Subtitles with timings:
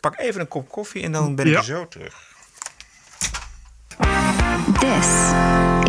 [0.00, 1.62] Pak even een kop koffie en dan ben ik Ja.
[1.62, 2.14] zo terug.
[4.80, 5.06] This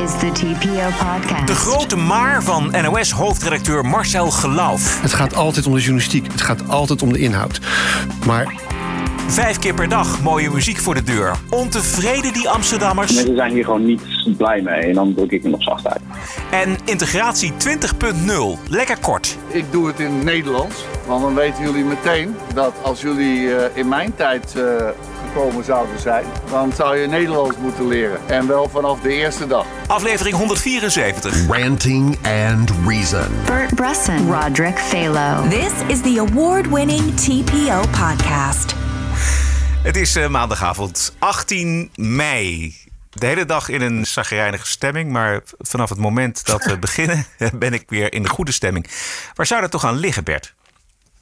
[0.03, 1.47] is the TPO podcast.
[1.47, 5.01] De grote maar van NOS-hoofdredacteur Marcel Gelauf.
[5.01, 6.27] Het gaat altijd om de journalistiek.
[6.31, 7.59] Het gaat altijd om de inhoud.
[8.25, 8.53] Maar
[9.29, 11.35] Vijf keer per dag mooie muziek voor de deur.
[11.49, 13.13] Ontevreden die Amsterdammers.
[13.13, 14.01] Mensen zijn hier gewoon niet
[14.37, 16.01] blij mee en dan druk ik me nog zacht uit.
[16.51, 19.37] En integratie 20.0 Lekker kort.
[19.47, 20.75] Ik doe het in het Nederlands,
[21.07, 24.87] want dan weten jullie meteen dat als jullie eh, in mijn tijd eh,
[25.27, 28.19] gekomen zouden zijn, dan zou je Nederlands moeten leren.
[28.27, 29.65] En wel vanaf de eerste dag.
[29.87, 31.47] Aflevering 174.
[31.47, 33.27] Ranting and Reason.
[33.45, 35.47] Bert Bresson, Roderick Phalo.
[35.49, 38.78] This is the award winning TPO podcast.
[39.81, 42.75] Het is eh, maandagavond 18 mei.
[43.09, 45.11] De hele dag in een zagrijnige stemming.
[45.11, 47.25] Maar vanaf het moment dat we beginnen
[47.59, 48.89] ben ik weer in de goede stemming.
[49.33, 50.53] Waar zou dat toch aan liggen, Bert?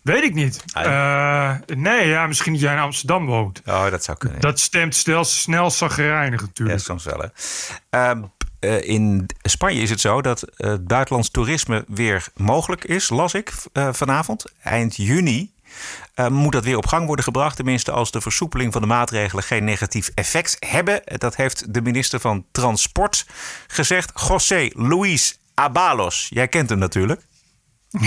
[0.02, 0.64] Weet ik niet.
[0.74, 3.62] Eh, nee, ja, misschien dat jij in Amsterdam woont.
[3.66, 4.42] Oh, dat zou kunnen.
[4.42, 6.80] Dat stemt stel, snel zagrijnig Ja, natuurlijk.
[6.80, 7.28] soms wel, hè.
[7.90, 8.24] Ehm,
[8.60, 13.54] eh, in Spanje is het zo dat eh, buitenlands toerisme weer mogelijk is, las ik
[13.92, 14.46] vanavond.
[14.64, 15.52] Eind juni
[16.14, 17.56] eh, moet dat weer op gang worden gebracht.
[17.56, 21.02] Tenminste, als de versoepeling van de maatregelen geen negatief effect hebben.
[21.06, 23.26] Dat heeft de minister van Transport
[23.68, 24.12] gezegd.
[24.28, 26.28] José Luis Abalos.
[26.30, 27.22] Jij kent hem natuurlijk.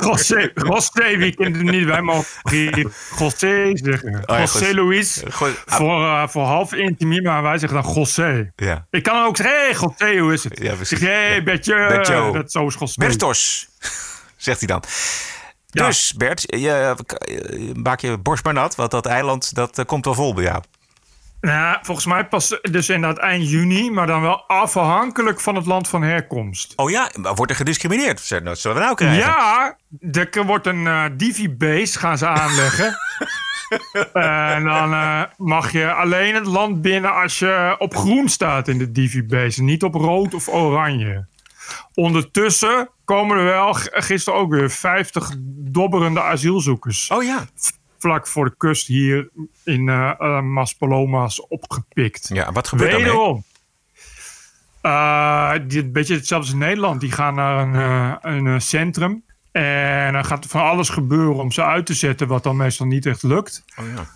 [0.00, 1.84] José, José, wie kent hem niet?
[1.84, 2.26] Wij mogen
[3.18, 4.14] José zeggen.
[4.14, 4.74] Oh ja, José.
[4.74, 5.22] Luis.
[5.28, 8.52] Go- Voor, eh, voor half intimie, maar wij zeggen dan José.
[8.56, 8.86] Ja.
[8.90, 10.58] Ik kan ook zeggen, hey, José, hoe is het?
[10.62, 10.98] Ja, precies.
[10.98, 12.30] Zeg, hey, Bertje.
[12.32, 12.94] Dat zo is José.
[13.00, 13.68] Bertos,
[14.36, 14.82] zegt hij dan.
[15.70, 15.86] Ja.
[15.86, 16.94] Dus Bert, je,
[17.82, 20.62] maak je borst maar nat, want dat eiland dat eh, komt wel vol bij jou.
[21.40, 25.88] Nou, volgens mij pas dus inderdaad eind juni, maar dan wel afhankelijk van het land
[25.88, 26.72] van herkomst.
[26.76, 28.20] Oh ja, maar wordt er gediscrimineerd?
[28.20, 29.18] Zeg, Wat zullen we nou krijgen?
[29.18, 29.76] Ja,
[30.12, 32.96] er wordt een eh Divi-base gaan ze aanleggen.
[34.52, 38.78] en dan eh, mag je alleen het land binnen als je op groen staat in
[38.78, 39.62] de Divi-base.
[39.62, 41.26] Niet op rood of oranje.
[41.94, 47.10] Ondertussen komen er wel gisteren ook weer 50 dobberende asielzoekers.
[47.10, 47.46] Oh ja.
[47.98, 49.28] Vlak voor de kust hier
[49.64, 52.28] in eh eh, Maspalomas opgepikt.
[52.32, 53.08] Ja, wat gebeurt daarmee?
[53.08, 53.44] Wederom.
[55.68, 57.00] Die, een beetje hetzelfde als in Nederland.
[57.00, 57.74] Die gaan naar
[58.22, 59.24] een, een centrum.
[59.52, 62.86] En dan gaat er van alles gebeuren om ze uit te zetten, wat dan meestal
[62.86, 63.64] niet echt lukt.
[63.76, 64.06] Oh ja.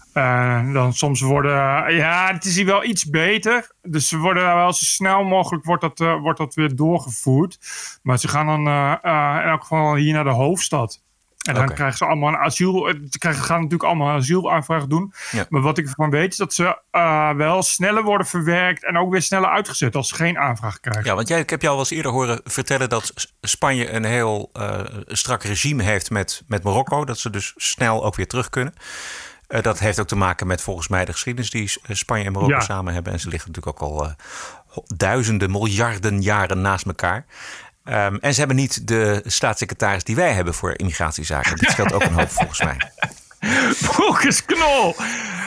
[0.73, 1.53] Dan soms worden,
[1.95, 3.73] ja, het is hier wel iets beter.
[3.83, 7.59] Dus ze worden wel zo snel mogelijk wordt dat, eh, wordt dat weer doorgevoerd.
[8.03, 11.03] Maar ze gaan dan eh, eh, in elk geval hier naar de hoofdstad.
[11.43, 12.89] En dan krijgen ze allemaal een asiel.
[12.89, 15.13] eh, Ze krijgen, gaan natuurlijk allemaal een asielaanvraag doen.
[15.31, 15.47] Ja.
[15.49, 18.85] Maar wat ik ervan weet is dat ze eh, wel sneller worden verwerkt.
[18.85, 21.05] En ook weer sneller uitgezet als ze geen aanvraag krijgen.
[21.05, 24.51] Ja, want jij, ik heb jou wel eens eerder horen vertellen dat Spanje een heel
[24.53, 27.05] eh, strak regime heeft met, met Marokko.
[27.05, 28.75] Dat ze dus snel ook weer terug kunnen.
[29.61, 32.61] Dat heeft ook te maken met volgens mij de geschiedenis die Spanje en Marokko Ja.
[32.61, 33.13] samen hebben.
[33.13, 34.11] En ze liggen natuurlijk ook al
[34.97, 37.25] duizenden, miljarden jaren naast elkaar.
[37.85, 41.57] Ehm, en ze hebben niet de staatssecretaris die wij hebben voor immigratiezaken.
[41.57, 42.77] Dit scheelt ook een hoop volgens mij.
[43.75, 44.95] Volgens Knol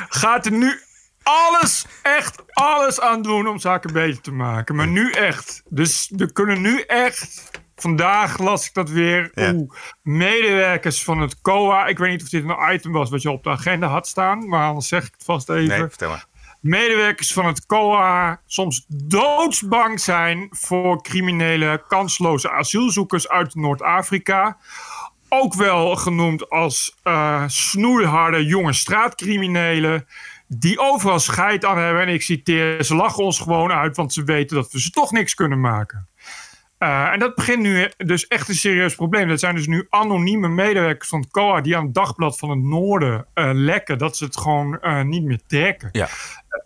[0.09, 0.79] gaat er nu
[1.23, 4.75] alles, echt alles aan doen om zaken beter te maken.
[4.75, 5.63] Maar nu echt.
[5.69, 7.51] Dus we kunnen nu echt.
[7.75, 9.31] Vandaag las ik dat weer.
[9.34, 9.53] Ja.
[9.53, 9.72] Oeh,
[10.02, 11.85] medewerkers van het COA.
[11.85, 14.47] Ik weet niet of dit een item was wat je op de agenda had staan.
[14.47, 15.79] Maar anders zeg ik het vast even.
[15.79, 16.25] Nee, vertel maar.
[16.66, 24.58] Medewerkers van het COA soms doodsbang zijn voor criminele, kansloze asielzoekers uit Noord-Afrika.
[25.30, 30.08] Ook wel genoemd als eh snoeiharde jonge straatcriminelen.
[30.48, 32.02] Die overal scheid aan hebben.
[32.02, 35.12] En ik citeer, ze lachen ons gewoon uit, want ze weten dat we ze toch
[35.12, 36.08] niks kunnen maken.
[36.78, 39.28] Eh, en dat begint nu dus echt een serieus probleem.
[39.28, 42.59] Dat zijn dus nu anonieme medewerkers van het COA die aan het dagblad van het
[42.59, 43.97] Noorden eh, lekken.
[43.97, 45.90] Dat ze het gewoon niet meer trekken.
[45.92, 46.08] Ja.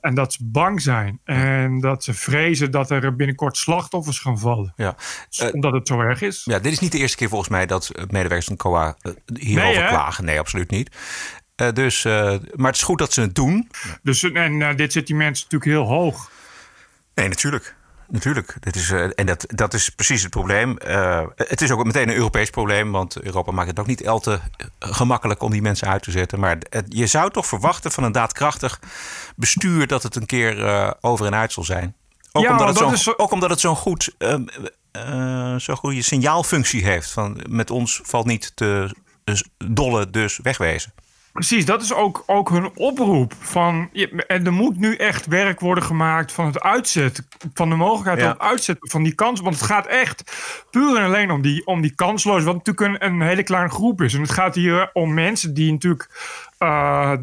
[0.02, 1.20] En dat ze bang zijn.
[1.24, 4.74] En dat ze vrezen dat er binnenkort slachtoffers gaan vallen.
[4.76, 4.96] Ja.
[5.38, 6.42] Eh, Omdat het zo erg is.
[6.46, 9.12] Ja, dit is niet de eerste keer volgens mij dat eh, medewerkers van COA eh,
[9.40, 10.26] hierover Nee, klagen.
[10.26, 10.96] Nee, absoluut niet.
[11.74, 13.70] Dus, maar het is goed dat ze het doen.
[14.04, 16.32] Dus, en dit zit die mensen natuurlijk heel hoog.
[17.16, 17.76] Nee, natuurlijk.
[18.12, 18.56] Natuurlijk.
[18.60, 20.78] Dit is, eh, en dat, dat is precies het probleem.
[20.78, 24.20] Eh, het is ook meteen een Europees probleem, want Europa maakt het ook niet al
[24.20, 26.40] te eh, gemakkelijk om die mensen uit te zetten.
[26.40, 28.80] Maar het- je zou toch verwachten van een daadkrachtig
[29.36, 31.96] bestuur dat het een keer over en uit zal zijn.
[32.32, 34.34] Ook, Ja, omdat, het dat zo'n, is ook omdat het zo'n goed, eh,
[34.92, 37.12] eh, zo'n goede signaalfunctie heeft.
[37.12, 38.96] Van met ons valt niet te
[39.58, 40.94] dolle, dus wegwezen.
[41.40, 43.34] Precies, dat is ook, ook hun oproep.
[43.40, 43.90] Van,
[44.28, 47.28] en er moet nu echt werk worden gemaakt van het uitzetten.
[47.54, 48.26] Van de mogelijkheid Ja.
[48.26, 49.40] om het uitzetten van die kans.
[49.40, 50.24] Want het gaat echt
[50.72, 52.44] puur en alleen om die, om die kansloos.
[52.44, 54.14] Wat natuurlijk een, een hele kleine groep is.
[54.14, 56.10] En het gaat hier om mensen die natuurlijk.
[56.58, 57.14] eh,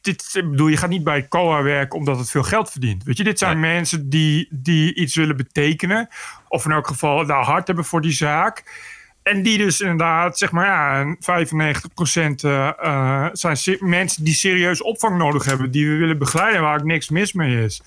[0.00, 3.04] dit, ik bedoel, je gaat niet bij COA werken omdat het veel geld verdient.
[3.04, 6.08] Weet je, dit zijn mensen die, die iets willen betekenen.
[6.48, 8.64] Of in elk geval daar hard hebben voor die zaak.
[9.32, 14.82] En die dus inderdaad, zeg maar, ja, 95% eh, eh, zijn se- mensen die serieus
[14.82, 15.70] opvang nodig hebben.
[15.70, 17.80] Die we willen begeleiden, waar ook niks mis mee is.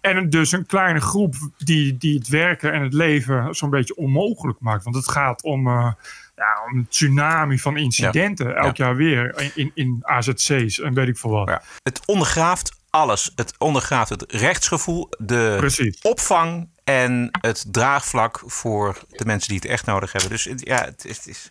[0.00, 4.60] En dus een kleine groep die, die het werken en het leven zo'n beetje onmogelijk
[4.60, 4.84] maakt.
[4.84, 5.92] Want het gaat om, eh,
[6.36, 11.08] ja, om een tsunami van incidenten elk jaar weer in, in, in AZC's en weet
[11.08, 11.48] ik veel wat.
[11.48, 11.62] Ja.
[11.82, 13.32] Het ondergraaft alles.
[13.36, 15.98] Het ondergraaft het rechtsgevoel, de Precies.
[16.02, 20.30] opvang en het draagvlak voor de mensen die het echt nodig hebben.
[20.30, 21.48] Dus ja, het is, het is-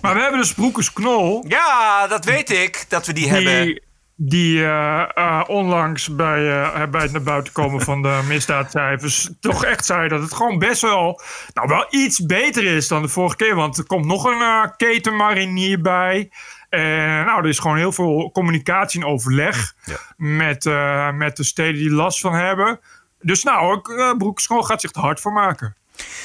[0.00, 1.44] Maar we hebben dus Broekers Knol.
[1.48, 3.82] ja, dat weet ik dat we die, hebben.
[4.18, 9.64] Die, eh, eh, onlangs bij, eh, bij het naar buiten komen van de misdaadcijfers toch
[9.64, 11.20] echt zei dat het gewoon best wel,
[11.54, 13.54] nou wel iets beter is dan de vorige keer.
[13.54, 16.30] Want er komt nog een ketenmarinier bij.
[16.68, 19.74] En nou, er is gewoon heel veel communicatie en overleg
[20.16, 20.64] met,
[21.14, 22.80] met de steden die last van hebben.
[23.26, 25.76] Dus nou, ook, uh, Broekenschool gaat zich er hard voor maken.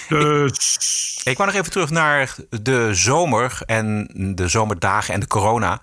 [0.10, 1.22] Dus...
[1.24, 5.82] Ik wou nog even terug naar de zomer en de zomerdagen en de corona.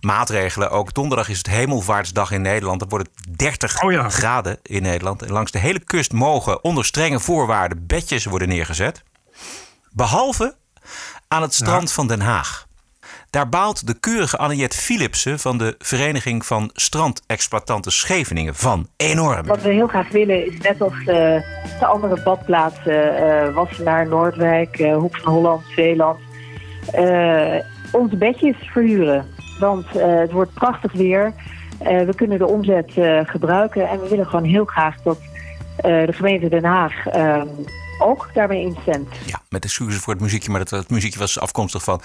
[0.00, 0.70] Maatregelen.
[0.70, 2.80] Ook donderdag is het Hemelvaartsdag in Nederland.
[2.80, 4.08] Dan wordt het 30 Oh ja.
[4.08, 5.22] graden in Nederland.
[5.22, 9.02] En langs de hele kust mogen onder strenge voorwaarden bedjes worden neergezet.
[9.90, 10.56] Behalve
[11.28, 12.66] aan het strand van Den Haag.
[13.32, 19.46] Daar baalt de keurige Anniette Philipsen van de Vereniging van Strandexploitanten Scheveningen van enorm.
[19.46, 21.06] Wat we heel graag willen is net als eh,
[21.78, 26.18] de andere badplaatsen, eh Wassenaar, Noordwijk, eh, Hoek van Holland, Zeeland,
[27.92, 29.26] onze bedjes verhuren.
[29.58, 31.32] Want het wordt prachtig weer.
[31.78, 32.92] We kunnen de omzet
[33.22, 35.18] gebruiken en we willen gewoon heel graag dat
[35.76, 37.42] de gemeente Den Haag eh,
[37.98, 39.08] ook daarmee instemt.
[39.26, 42.00] Ja, met excuses voor het muziekje, maar dat, dat muziekje was afkomstig van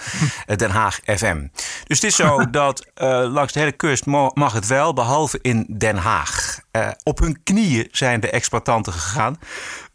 [0.46, 1.46] eh, Den Haag FM.
[1.84, 5.66] Dus het is zo dat eh, langs de hele kust mag het wel, behalve in
[5.68, 6.60] Den Haag.
[6.70, 9.38] Eh, op hun knieën zijn de exploitanten gegaan.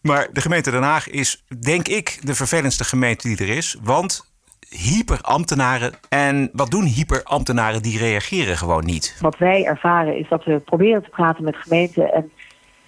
[0.02, 3.78] Maar de gemeente Den Haag is, denk ik, de vervelendste gemeente die er is.
[3.82, 4.32] Want
[4.70, 5.94] hyperambtenaren.
[6.10, 7.82] En wat doen hyperambtenaren?
[7.82, 9.18] Die reageren gewoon niet.
[9.22, 12.32] Wat wij ervaren is dat we proberen te praten met gemeenten en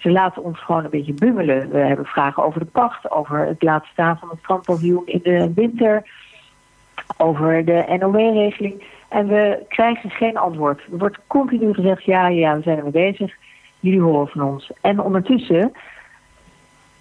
[0.06, 1.70] ze laten ons gewoon een beetje bungelen.
[1.70, 5.52] We hebben vragen over de pacht, over het laten staan van het strandpaviljoen in de
[5.54, 6.10] winter,
[7.16, 8.82] over de NOW-regeling.
[9.08, 10.80] En we krijgen geen antwoord.
[10.92, 13.34] Er wordt continu gezegd, ja, ja, we zijn ermee bezig.
[13.80, 14.70] Jullie horen van ons.
[14.80, 15.72] En ondertussen,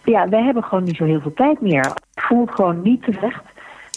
[0.03, 1.85] ja, wij hebben gewoon niet zo heel veel tijd meer.
[1.85, 3.43] Het voelt gewoon niet terecht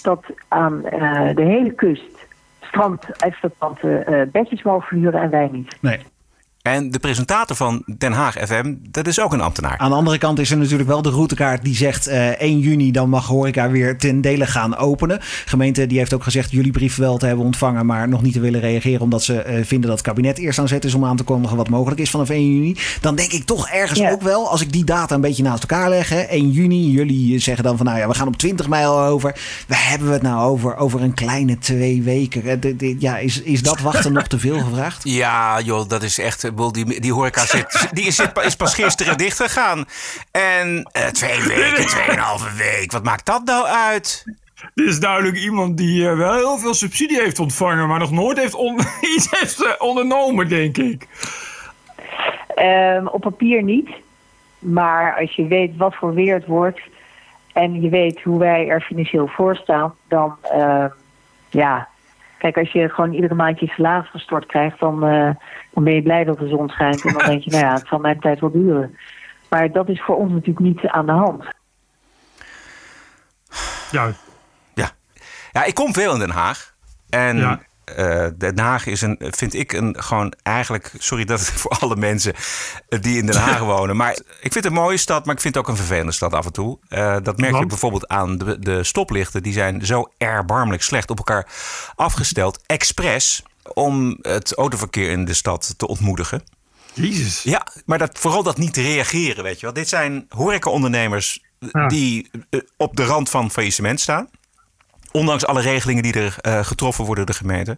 [0.03, 2.27] dat aan eh, de hele kust
[2.61, 5.77] strandexploitanten eh bedjes mogen verhuren en wij niet.
[5.81, 5.99] Nee.
[6.69, 9.79] En de presentator van Den Haag FM, dat is ook een ambtenaar.
[9.79, 12.91] Aan de andere kant is er natuurlijk wel de routekaart die zegt eh 1 juni
[12.91, 15.19] dan mag horeca weer ten dele gaan openen.
[15.45, 18.41] Gemeente die heeft ook gezegd jullie brief wel te hebben ontvangen, maar nog niet te
[18.41, 21.17] willen reageren omdat ze eh, vinden dat het kabinet eerst aan zet is om aan
[21.17, 22.77] te kondigen wat mogelijk is vanaf 1 juni.
[23.01, 24.11] Dan denk ik toch ergens Ja.
[24.11, 27.39] ook wel, als ik die data een beetje naast elkaar leg, hè, 1 juni, jullie
[27.39, 29.37] zeggen dan van nou ja, we gaan op 20 mijl over.
[29.69, 30.77] Waar hebben we het nou over?
[30.77, 32.43] Over een kleine twee weken.
[32.45, 35.01] Eh, de- de- Ja, is, is dat wachten nog te veel gevraagd?
[35.09, 36.51] Ja, joh, dat is echt.
[36.59, 39.85] Bedoel, Die, die horeca zit, die is, is pas gisteren dicht gegaan.
[40.31, 42.93] En eh, twee weken, tweeënhalve week.
[42.93, 44.25] Wat maakt dat nou uit?
[44.75, 48.39] Dit is duidelijk iemand die eh, wel heel veel subsidie heeft ontvangen, maar nog nooit
[48.39, 48.81] heeft on-
[49.17, 51.07] iets heeft eh, ondernomen, denk ik.
[52.55, 53.89] Ehm, op papier niet.
[54.59, 56.81] Maar als je weet wat voor weer het wordt
[57.53, 60.89] en je weet hoe wij er financieel voor staan, dan ehm,
[61.49, 61.89] ja.
[62.39, 65.31] Kijk, als je gewoon iedere maand je salaris gestort krijgt, dan, eh,
[65.75, 67.05] dan ben je blij dat de zon schijnt.
[67.05, 68.99] En dan denk je, nou ja, het zal mijn tijd wel duren.
[69.49, 71.45] Maar dat is voor ons natuurlijk niet aan de hand.
[73.91, 74.13] Ja,
[74.75, 74.91] Ja.
[75.53, 76.75] ja, ik kom veel in Den Haag.
[77.09, 77.61] En Ja.
[77.85, 81.97] eh, Den Haag is een, vind ik, een gewoon eigenlijk, sorry dat het voor alle
[81.97, 82.35] mensen
[82.89, 83.97] eh, die in Den Haag wonen.
[83.97, 86.33] Maar ik vind het een mooie stad, maar ik vind het ook een vervelende stad
[86.35, 86.79] af en toe.
[86.89, 89.43] Eh, dat merk je bijvoorbeeld aan de, de stoplichten.
[89.43, 91.47] Die zijn zo erbarmelijk slecht op elkaar
[91.95, 92.63] afgesteld.
[92.67, 93.43] Expres
[93.75, 96.43] om het autoverkeer in de stad te ontmoedigen.
[96.95, 97.43] Jezus.
[97.43, 99.75] Ja, maar dat, vooral dat niet reageren, weet je wel.
[99.75, 101.87] Dit zijn horecaondernemers Ja.
[101.87, 104.29] die eh, op de rand van faillissement staan.
[105.13, 107.77] Ondanks alle regelingen die er eh, getroffen worden door de gemeente.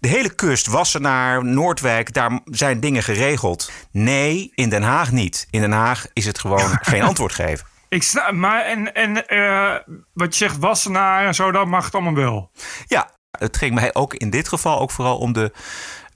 [0.00, 3.70] De hele kust, Wassenaar, Noordwijk, daar zijn dingen geregeld.
[3.90, 5.46] Nee, in Den Haag niet.
[5.50, 7.66] In Den Haag is het gewoon geen antwoord geven.
[7.88, 9.74] Ik sta, maar en, en eh,
[10.12, 12.50] wat je zegt, Wassenaar en zo, dat mag het allemaal wel.
[12.86, 15.52] Ja, Het ging mij ook in dit geval ook vooral om de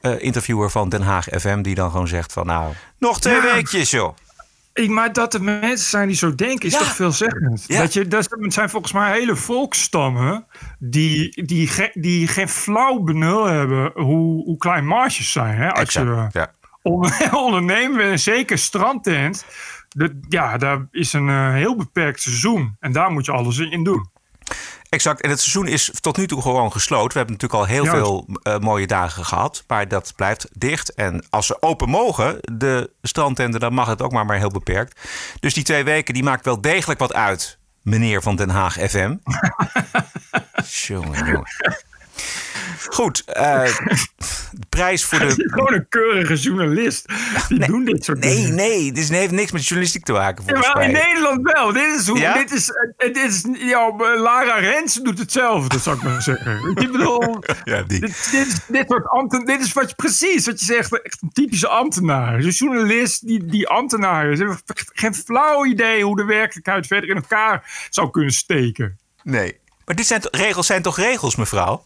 [0.03, 1.63] uh, interviewer van Den Haag FM...
[1.63, 3.55] die dan gewoon zegt van nou, nog twee ja.
[3.55, 4.17] weekjes joh.
[4.75, 6.79] Ik, maar dat er mensen zijn die zo denken, is ja.
[6.79, 7.65] toch veelzeggend.
[7.67, 7.81] Ja.
[7.81, 10.47] Dat je, dat zijn volgens mij hele volkstammen
[10.79, 15.57] die, die, ge, die geen flauw benul hebben hoe, hoe klein marges zijn.
[15.57, 15.71] Hè?
[15.71, 16.33] Als exact.
[16.33, 16.53] je ja.
[17.47, 19.45] ondernemen, en zeker strandtent,
[19.89, 22.77] de, ja, daar is een uh, heel beperkt seizoen.
[22.81, 24.11] En daar moet je alles in doen.
[24.93, 25.21] Exact.
[25.21, 27.13] En het seizoen is tot nu toe gewoon gesloten.
[27.13, 29.65] We hebben natuurlijk al heel veel uh, mooie dagen gehad.
[29.67, 30.95] Maar dat blijft dicht.
[30.95, 35.01] En als ze open mogen, de strandtenten, dan mag het ook maar, maar heel beperkt.
[35.41, 39.17] Dus die twee weken, die maakt wel degelijk wat uit, meneer van Den Haag FM.
[40.87, 41.51] jongen, jongen.
[42.91, 43.65] Goed, uh,
[44.53, 45.35] de prijs voor de...
[45.37, 47.09] Gewoon een keurige journalist.
[47.49, 48.55] Die nee, doen dit soort nee, dingen.
[48.55, 51.73] Nee, dit heeft niks met journalistiek te maken volgens ja, maar in Nederland wel.
[51.73, 52.19] Dit is hoe...
[52.19, 52.35] Ja?
[52.35, 56.71] Dit is, dit is, ja, Lara Rens doet hetzelfde, zou ik maar zeggen.
[56.75, 57.21] Ik bedoel...
[57.65, 58.01] Ja, die.
[58.01, 61.03] Dit, dit, is, dit, wordt ambten, dit is wat je, precies wat je zegt.
[61.03, 62.35] Echt een typische ambtenaar.
[62.35, 64.39] Een journalist die, die ambtenaar is.
[64.39, 64.63] Ze hebben
[64.93, 68.99] geen flauw idee hoe de werkelijkheid verder in elkaar zou kunnen steken.
[69.23, 69.61] Nee.
[69.85, 71.85] Maar dit zijn, regels zijn toch regels, mevrouw?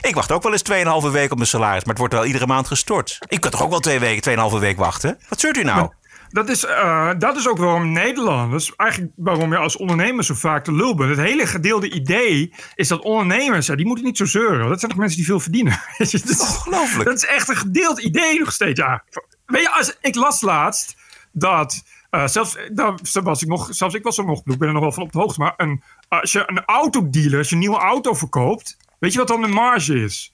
[0.00, 2.46] Ik wacht ook wel eens 2,5 week op mijn salaris, maar het wordt wel iedere
[2.46, 3.18] maand gestort.
[3.28, 5.18] Ik kan toch ook wel twee weken, 2,5 week wachten?
[5.28, 5.76] Wat zeurt u nou?
[5.76, 5.96] Maar
[6.28, 10.24] dat is, uh, dat is ook waarom Nederland, dat is eigenlijk waarom je als ondernemer
[10.24, 11.10] zo vaak te lul bent.
[11.10, 14.68] Het hele gedeelde idee is dat ondernemers, ja, die moeten niet zo zeuren.
[14.68, 15.80] Dat zijn toch mensen die veel verdienen.
[15.98, 17.04] dat is ongelooflijk.
[17.04, 18.80] Dat is echt een gedeeld idee nog steeds.
[18.80, 19.04] Ja.
[19.46, 20.96] Weet je, als, ik las laatst
[21.32, 24.74] dat uh, zelfs, daar was ik nog, zelfs ik was er nog, ik ben er
[24.74, 27.60] nog wel van op de hoogte, maar een, als je een autodealer, als je een
[27.60, 30.32] nieuwe auto verkoopt, Weet je wat dan de marge is?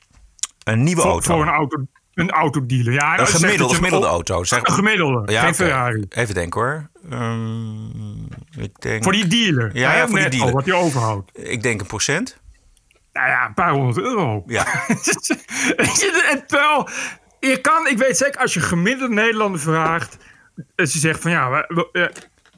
[0.64, 1.32] Een nieuwe voor, auto?
[1.32, 2.92] Voor een, auto, een autodealer.
[2.92, 4.44] Ja, een gemiddelde, gemiddelde auto.
[4.44, 5.66] Zeg een gemiddelde, ja, geen okay.
[5.66, 6.04] Ferrari.
[6.08, 6.90] Even denken hoor.
[7.12, 9.02] Um, ik denk...
[9.02, 9.70] Voor die dealer.
[9.76, 10.52] Ja, ja voor die dealer.
[10.52, 11.30] wat je overhoudt.
[11.38, 12.40] Ik denk een procent.
[13.12, 14.42] Nou ja, een paar honderd euro.
[14.46, 14.66] Ja.
[16.30, 16.88] en terwijl,
[17.40, 20.16] je kan, ik weet zeker, als je gemiddelde Nederlander vraagt...
[20.76, 21.66] Ze zegt van ja,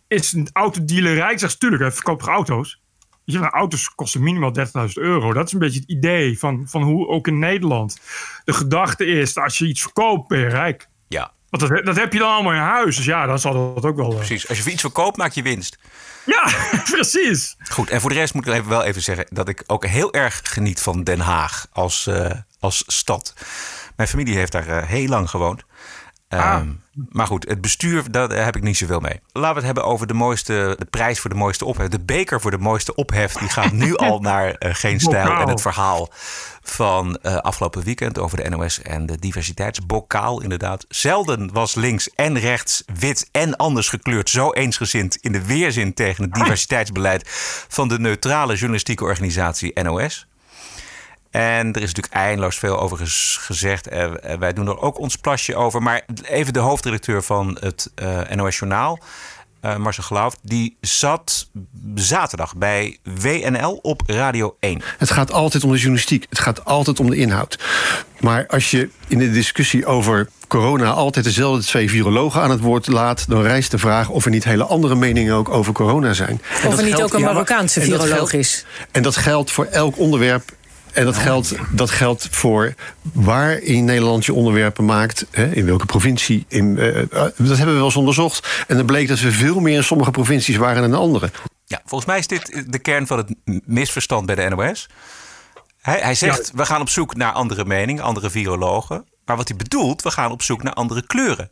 [0.09, 1.38] is een autodealer rijk?
[1.38, 2.81] Zegt tuurlijk, hij verkoopt auto's.
[3.32, 5.32] Je, auto's kosten minimaal 30.000 euro.
[5.32, 8.00] Dat is een beetje het idee van, van hoe ook in Nederland
[8.44, 10.88] de gedachte is: als je iets verkoopt, ben je rijk.
[11.08, 11.32] Ja.
[11.50, 12.96] Want dat, dat heb je dan allemaal in huis.
[12.96, 14.14] Dus ja, dan zal dat ook wel.
[14.14, 14.49] Precies.
[14.49, 15.78] Als je iets verkoopt, maak je winst.
[16.26, 16.50] Ja,
[16.96, 17.56] precies.
[17.70, 17.90] Goed.
[17.90, 20.40] En voor de rest moet ik even wel even zeggen dat ik ook heel erg
[20.42, 23.34] geniet van Den Haag als, uh, als stad.
[23.96, 25.64] Mijn familie heeft daar uh, heel lang gewoond.
[26.38, 26.60] Ah.
[26.60, 29.20] Um, maar goed, het bestuur, daar heb ik niet zoveel mee.
[29.32, 31.88] Laten we het hebben over de mooiste, de prijs voor de mooiste ophef.
[31.88, 35.25] De beker voor de mooiste ophef, die gaat nu al naar uh, Geen Stijl.
[35.25, 35.42] Bokaal.
[35.42, 36.08] En het verhaal
[36.62, 40.42] van uh, afgelopen weekend over de NOS en de diversiteitsbokaal.
[40.42, 45.94] Inderdaad, zelden was links en rechts, wit en anders gekleurd zo eensgezind in de weerzin
[45.94, 47.22] tegen het diversiteitsbeleid
[47.68, 50.28] van de neutrale journalistieke organisatie NOS.
[51.30, 52.99] En er is natuurlijk eindeloos veel over
[53.40, 53.92] gezegd.
[53.92, 55.82] Uh, wij doen er ook ons plasje over.
[55.82, 58.99] Maar even de hoofdredacteur van het uh, NOS Journaal,
[59.64, 61.49] uh, Marcel Geloof, die zat
[61.94, 64.82] zaterdag bij WNL op Radio 1.
[64.99, 66.26] Het gaat altijd om de journalistiek.
[66.28, 67.58] Het gaat altijd om de inhoud.
[68.20, 72.87] Maar als je in de discussie over corona altijd dezelfde twee virologen aan het woord
[72.87, 76.40] laat, dan rijst de vraag of er niet hele andere meningen ook over corona zijn.
[76.66, 78.64] Of er niet geldt, ook een Marokkaanse ja, viroloog is.
[78.90, 80.58] En dat geldt voor elk onderwerp
[80.92, 82.75] en dat, geldt, dat geldt voor
[83.12, 85.26] waar in Nederland je onderwerpen maakt.
[85.30, 86.44] Hè, in welke provincie.
[86.49, 88.64] In, uh, dat hebben we wel eens onderzocht.
[88.66, 91.30] En dan bleek dat we veel meer in sommige provincies waren dan in andere.
[91.66, 93.35] Ja, volgens mij is dit de kern van het
[93.66, 94.88] misverstand bij de NOS.
[95.80, 96.56] Hij, hij zegt, ja.
[96.56, 99.04] we gaan op zoek naar andere meningen, andere virologen.
[99.25, 101.50] Maar wat hij bedoelt, we gaan op zoek naar andere kleuren.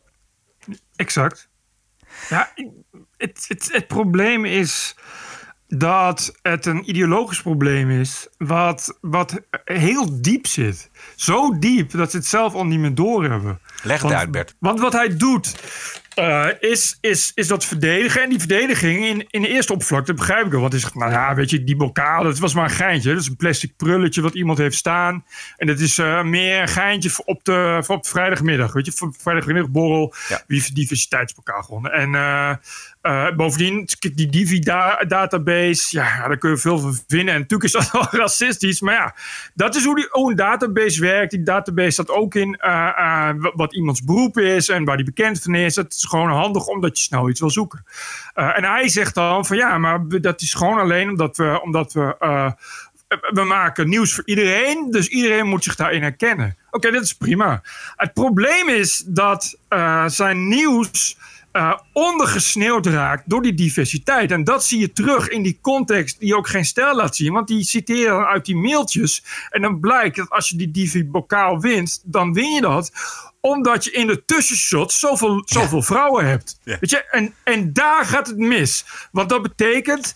[0.96, 1.48] Exact.
[2.28, 2.52] Ja,
[3.16, 4.94] het, het, het probleem is
[5.68, 10.90] dat het een ideologisch probleem is, wat, wat heel diep zit.
[11.16, 13.60] Zo diep dat ze het zelf al niet meer doorhebben.
[13.82, 14.54] Leg het uit, Bert.
[14.58, 15.54] Want wat hij doet,
[16.18, 18.22] uh, is, is, is dat verdedigen.
[18.22, 20.60] En die verdediging in, in de eerste oppervlakte begrijp ik wel.
[20.60, 23.10] Want hij zegt, nou ja, weet je, die bokaal, dat was maar een geintje.
[23.10, 25.24] Dat is een plastic prulletje wat iemand heeft staan.
[25.56, 28.72] En dat is uh, meer een geintje op de, op vrijdagmiddag.
[28.72, 30.14] Weet je, voor vrijdagmiddagborrel.
[30.28, 30.42] Ja.
[30.46, 31.92] Wie heeft diversiteitsbokaal gewonnen.
[31.92, 32.54] En uh,
[33.02, 37.34] uh, bovendien, die Divi-database, ja, daar kun je veel van vinden.
[37.34, 39.14] En natuurlijk is dat wel racistisch, maar ja,
[39.54, 41.30] dat is hoe, die, een database werkt.
[41.30, 45.42] Die database staat ook in uh, uh, wat iemands beroep is en waar die bekend
[45.42, 45.76] van is.
[45.76, 47.84] Het is gewoon handig omdat je snel iets wil zoeken.
[48.34, 52.16] En hij zegt dan van ja, maar dat is gewoon alleen omdat we, omdat we
[53.08, 56.56] we maken nieuws voor iedereen, dus iedereen moet zich daarin herkennen.
[56.70, 57.62] Oké, dat is prima.
[57.96, 59.58] Het probleem is dat
[60.06, 61.16] zijn nieuws
[61.52, 64.30] uh, ondergesneeuwd raakt door die diversiteit.
[64.30, 67.32] En dat zie je terug in die context die ook geen stijl laat zien.
[67.32, 69.24] Want die citeren dan uit die mailtjes.
[69.50, 72.90] En dan blijkt dat als je die divi-bokaal wint, dan win je dat
[73.40, 76.58] omdat je in de tussenshots zoveel, zoveel vrouwen hebt.
[76.64, 77.04] Weet je?
[77.04, 78.84] En, en daar gaat het mis.
[79.12, 80.14] Want dat betekent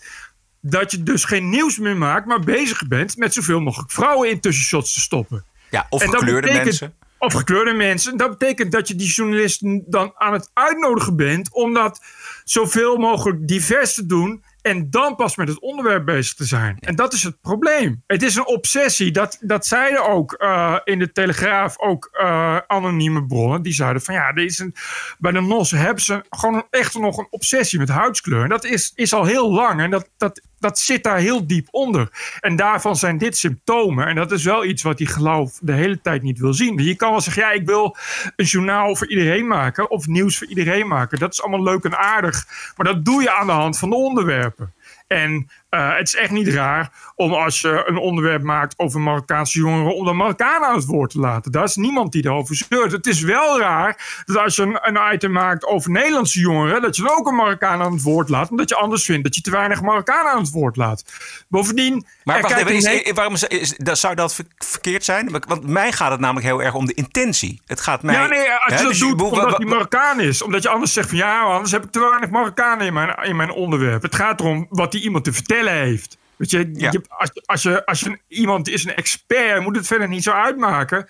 [0.61, 4.39] dat je dus geen nieuws meer maakt, maar bezig bent met zoveel mogelijk vrouwen in
[4.39, 5.45] tussenshots te stoppen.
[5.69, 6.93] Ja, of gekleurde mensen.
[7.23, 8.17] Of gekleurde mensen.
[8.17, 12.01] Dat betekent dat je die journalisten dan aan het uitnodigen bent om dat
[12.43, 14.43] zoveel mogelijk divers te doen.
[14.61, 16.77] En dan pas met het onderwerp bezig te zijn.
[16.79, 18.03] En dat is het probleem.
[18.07, 19.11] Het is een obsessie.
[19.11, 23.61] Dat, dat zeiden ook uh, in de Telegraaf ook uh, anonieme bronnen.
[23.61, 24.71] Die zeiden van ja, deze,
[25.17, 28.43] bij de NOS hebben ze gewoon echt nog een obsessie met huidskleur.
[28.43, 29.81] En dat is, is al heel lang.
[29.81, 32.09] En dat, dat dat zit daar heel diep onder.
[32.39, 34.07] En daarvan zijn dit symptomen.
[34.07, 36.83] En dat is wel iets wat die geloof de hele tijd niet wil zien.
[36.83, 37.97] Je kan wel zeggen, ja, ik wil
[38.35, 39.89] een journaal voor iedereen maken.
[39.89, 41.19] Of nieuws voor iedereen maken.
[41.19, 42.45] Dat is allemaal leuk en aardig.
[42.75, 44.73] Maar dat doe je aan de hand van de onderwerpen.
[45.07, 49.59] En uh, het is echt niet raar om als je een onderwerp maakt over Marokkaanse
[49.59, 51.51] jongeren, om de Marokkanen aan het woord te laten.
[51.51, 52.91] Daar is niemand die erover zeurt.
[52.91, 56.95] Het is wel raar dat als je een, een, item maakt over Nederlandse jongeren, dat
[56.95, 59.41] je dan ook een Marokkaan aan het woord laat, omdat je anders vindt dat je
[59.41, 61.03] te weinig Marokkanen aan het woord laat.
[61.47, 62.05] Bovendien.
[62.23, 65.29] Maar wacht even, is, waarom is, zou dat verkeerd zijn?
[65.47, 67.61] Want mij gaat het namelijk heel erg om de intentie.
[67.65, 68.15] Het gaat mij.
[68.15, 70.41] Ja, nee, als je dat dus doet omdat hij Marokkaan is.
[70.41, 73.35] Omdat je anders zegt van ja, anders heb ik te weinig Marokkanen in mijn, in
[73.35, 74.01] mijn onderwerp.
[74.01, 76.17] Het gaat erom wat die iemand te vertellen heeft.
[76.35, 80.07] Weet je, je als, als, je, als je iemand is een expert, moet het verder
[80.07, 81.05] niet zo uitmaken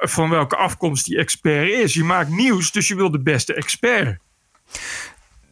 [0.00, 1.94] van welke afkomst die expert is.
[1.94, 4.18] Je maakt nieuws, dus je wil de beste expert.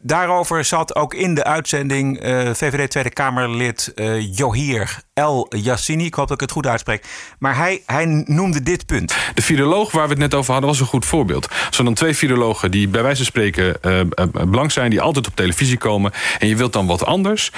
[0.05, 6.05] Daarover zat ook in de uitzending uh, eh, VVD Tweede Kamerlid uh, Johir El Yassini.
[6.05, 7.05] Ik hoop dat ik het goed uitspreek.
[7.39, 9.15] Maar hij, hij noemde dit punt.
[9.33, 11.47] De viroloog waar we het net over hadden was een goed voorbeeld.
[11.69, 14.01] Zo dan twee virologen die bij wijze van spreken uh,
[14.49, 14.89] blank zijn...
[14.89, 17.51] die altijd op televisie komen en je wilt dan wat anders.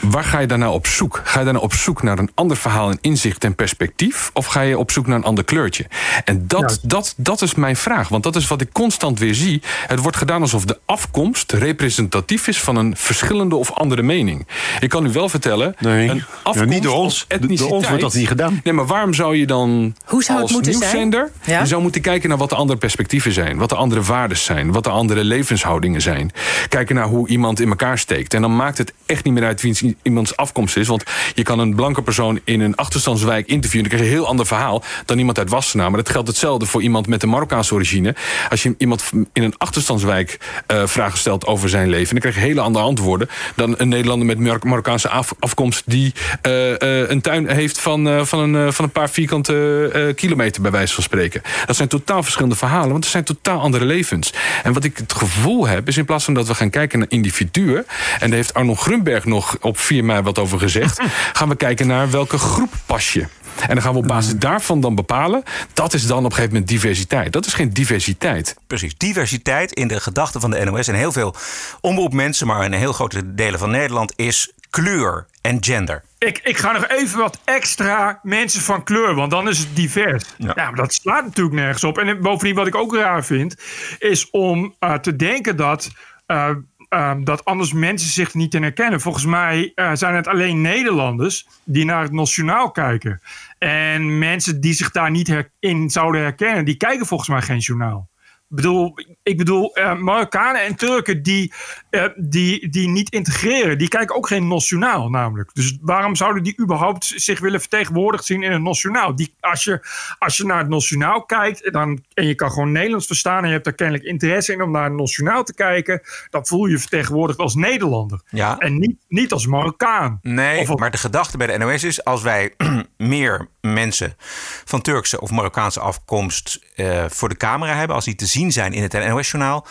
[0.00, 1.20] Waar ga je daar nou op zoek?
[1.24, 4.30] Ga je daar nou op zoek naar een ander verhaal en inzicht en perspectief?
[4.32, 5.86] Of ga je op zoek naar een ander kleurtje?
[6.24, 8.08] En dat, dat, dat is mijn vraag.
[8.08, 9.62] Want dat is wat ik constant weer zie.
[9.86, 12.60] Het wordt gedaan alsof de afkomst representatief is...
[12.60, 14.46] van een verschillende of andere mening.
[14.80, 15.74] Ik kan u wel vertellen...
[15.78, 17.26] Nee, een afkomst niet door ons.
[17.58, 18.60] Door ons wordt dat niet gedaan.
[18.64, 21.30] Nee, maar waarom zou je dan Hoe zou als het nieuwszender...
[21.44, 21.60] Ja?
[21.60, 23.58] Je zou moeten kijken naar wat de andere perspectieven zijn.
[23.58, 24.72] Wat de andere waarden zijn.
[24.72, 26.30] Wat de andere levenshoudingen zijn.
[26.68, 28.34] Kijken naar hoe iemand in elkaar steekt.
[28.34, 30.88] En dan maakt het echt niet meer uit wie iemands afkomst is.
[30.88, 31.02] Want
[31.34, 33.84] je kan een blanke persoon in een achterstandswijk interviewen...
[33.84, 35.90] en dan krijg je een heel ander verhaal dan iemand uit Wassenaar.
[35.90, 38.14] Maar dat geldt hetzelfde voor iemand met een Marokkaanse origine.
[38.48, 40.38] Als je iemand in een achterstandswijk
[40.72, 42.10] uh, vragen stelt over zijn leven...
[42.10, 43.28] dan krijg je hele andere antwoorden...
[43.56, 45.82] dan een Nederlander met Marokkaanse afkomst...
[45.86, 46.12] die
[46.46, 46.67] uh,
[47.10, 50.62] een tuin heeft van, van, een, van een paar vierkante kilometer...
[50.62, 51.42] bij wijze van spreken.
[51.66, 52.90] Dat zijn totaal verschillende verhalen...
[52.90, 54.32] want het zijn totaal andere levens.
[54.62, 57.08] En wat ik het gevoel heb, is in plaats van dat we gaan kijken naar
[57.10, 57.86] individuen...
[58.20, 61.00] en daar heeft Arno Grunberg nog op 4 mei wat over gezegd...
[61.32, 63.26] gaan we kijken naar welke groep pas je.
[63.60, 65.42] En dan gaan we op basis daarvan dan bepalen.
[65.72, 67.32] Dat is dan op een gegeven moment diversiteit.
[67.32, 68.56] Dat is geen diversiteit.
[68.66, 68.96] Precies.
[68.96, 71.34] Diversiteit in de gedachten van de NOS en heel veel
[71.80, 76.02] omroepmensen, maar in heel grote delen van Nederland is kleur en gender.
[76.18, 80.24] Ik, ik ga nog even wat extra mensen van kleur, want dan is het divers.
[80.36, 80.52] Ja.
[80.54, 81.98] maar dat slaat natuurlijk nergens op.
[81.98, 83.56] En bovendien, wat ik ook raar vind,
[83.98, 85.90] is om uh, te denken dat.
[86.26, 86.50] Uh,
[86.88, 89.00] um, dat anders mensen zich niet in herkennen.
[89.00, 93.20] Volgens mij uh, zijn het alleen Nederlanders die naar het nationaal kijken.
[93.58, 98.08] En mensen die zich daar niet in zouden herkennen, die kijken volgens mij geen journaal
[98.48, 101.52] bedoel, ik bedoel, uh, Marokkanen en Turken die,
[101.90, 105.50] uh, die, die niet integreren, die kijken ook geen nationaal namelijk.
[105.54, 109.16] Dus waarom zouden die überhaupt zich willen vertegenwoordigd zien in een nationaal?
[109.16, 109.80] Die, als, je,
[110.18, 113.52] als je naar het nationaal kijkt dan, en je kan gewoon Nederlands verstaan en je
[113.52, 116.78] hebt daar kennelijk interesse in om naar het nationaal te kijken, dan voel je je
[116.78, 118.20] vertegenwoordigd als Nederlander.
[118.30, 118.58] Ja.
[118.58, 120.18] En niet, niet als Marokkaan.
[120.22, 122.54] Nee, maar de gedachte bij de NOS is, als wij
[122.96, 124.16] meer mensen
[124.64, 128.72] van Turkse of Marokkaanse afkomst uh, voor de camera hebben, als die te zien zijn
[128.72, 129.66] in het NOS-journaal,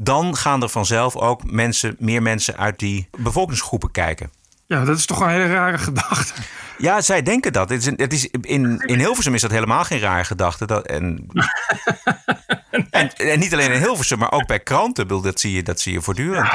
[0.00, 4.30] dan gaan er vanzelf ook mensen, meer mensen uit die bevolkingsgroepen kijken.
[4.66, 6.32] Ja, dat is toch een hele rare gedachte.
[6.78, 7.68] Ja, zij denken dat.
[7.68, 10.66] Het is, het is, in, in Hilversum is dat helemaal geen rare gedachte.
[10.66, 11.26] Dat, en,
[12.90, 15.08] en, en, niet alleen in Hilversum, maar ook bij kranten.
[15.08, 16.48] Dat zie je, dat zie je voortdurend.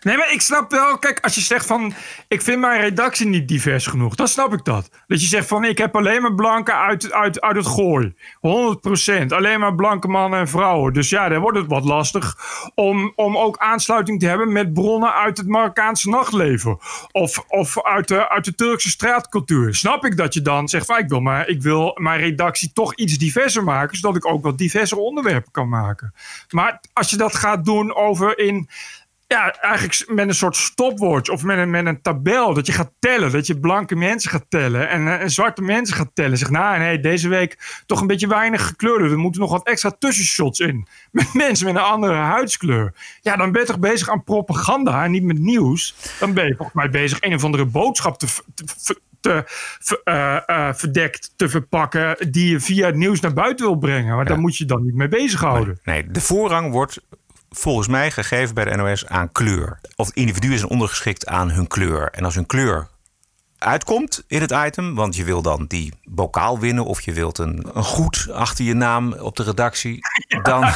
[0.00, 1.92] Nee, maar ik snap wel, kijk, als je zegt van,
[2.28, 4.90] ik vind mijn redactie niet divers genoeg, dan snap ik dat.
[5.06, 8.14] Dat je zegt van, ik heb alleen maar blanken uit, uit, uit het gooi.
[9.22, 9.26] 100%.
[9.28, 10.92] Alleen maar blanke mannen en vrouwen.
[10.92, 12.36] Dus ja, dan wordt het wat lastig
[12.74, 16.78] om, om ook aansluiting te hebben met bronnen uit het Marokkaanse nachtleven.
[17.12, 19.74] Of, of uit, de, uit de Turkse straatcultuur.
[19.74, 22.94] Snap ik dat je dan zegt van, ik wil, maar, ik wil mijn redactie toch
[22.94, 26.14] iets diverser maken, zodat ik ook wat diverser onderwerpen kan maken.
[26.50, 28.68] Maar als je dat gaat doen over in
[29.28, 32.54] ja, eigenlijk met een soort stopwatch of met een, met een tabel.
[32.54, 33.32] Dat je gaat tellen.
[33.32, 36.38] Dat je blanke mensen gaat tellen en, eh, en zwarte mensen gaat tellen.
[36.38, 39.08] Zeg, nou nee, deze week toch een beetje weinig gekleurde.
[39.08, 40.86] Er moeten nog wat extra tussenshots in.
[41.10, 42.92] Met mensen met een andere huidskleur.
[43.20, 45.94] Ja, dan ben je toch bezig aan propaganda en niet met nieuws.
[46.20, 50.72] Dan ben je volgens mij bezig een of andere boodschap te, te, te uh, uh,
[50.74, 52.30] verdekt te verpakken.
[52.30, 54.16] die je via het nieuws naar buiten wil brengen.
[54.16, 55.78] Maar daar moet je dan niet mee bezighouden.
[55.84, 57.00] Nee, nee, de voorrang wordt
[57.58, 59.80] volgens mij gegeven bij de NOS aan kleur.
[59.96, 62.10] Of het individu is ondergeschikt aan hun kleur.
[62.10, 62.88] En als hun kleur
[63.58, 67.66] uitkomt in het item, want je wil dan die bokaal winnen of je wilt een,
[67.74, 70.00] een goed achter je naam op de redactie,
[70.42, 70.64] dan.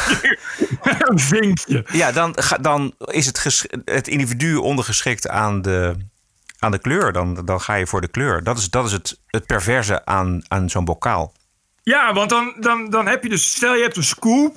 [0.82, 1.84] een vinkje.
[1.92, 5.96] Ja, dan, dan is het, het individu ondergeschikt aan de,
[6.58, 7.12] aan de kleur.
[7.12, 8.42] Dan, dan ga je voor de kleur.
[8.42, 11.32] Dat is, dat is het, het perverse aan, aan zo'n bokaal.
[11.82, 14.56] Ja, want dan, dan, dan heb je dus, stel je hebt een scoop.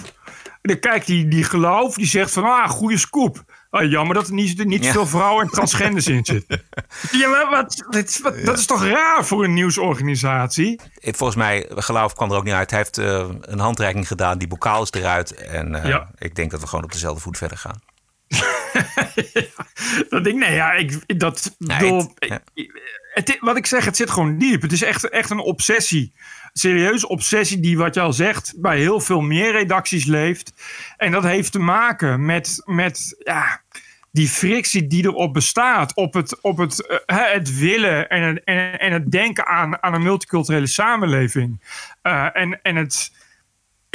[0.65, 3.43] En dan kijkt die, die geloof, die zegt van, ah, goede scoop.
[3.71, 4.91] Oh, jammer dat er niet, niet ja.
[4.91, 6.63] veel vrouwen en transgenders in zitten.
[7.12, 10.80] Ja, maar wat, wat, wat, dat is toch raar voor een nieuwsorganisatie?
[11.01, 12.69] Volgens mij, geloof kwam er ook niet uit.
[12.69, 15.34] Hij heeft uh, een handreiking gedaan, die bokaal is eruit.
[15.34, 16.10] En uh, ja.
[16.17, 17.82] ik denk dat we gewoon op dezelfde voet verder gaan.
[20.10, 22.67] dat denk nee, ja, ik, dat nee, bedoel, het, ja.
[23.13, 24.62] het, wat ik zeg, het zit gewoon diep.
[24.62, 26.13] Het is echt, echt een obsessie
[26.60, 30.54] serieuze obsessie die, wat je al zegt, bij heel veel meer redacties leeft.
[30.98, 33.62] En dat heeft te maken met, met ja,
[34.12, 35.94] die frictie die erop bestaat.
[35.94, 40.04] Op het, op het, uh, het willen en en, en het denken aan, aan een
[40.04, 41.62] multiculturele samenleving.
[42.04, 43.12] Uh, en, en het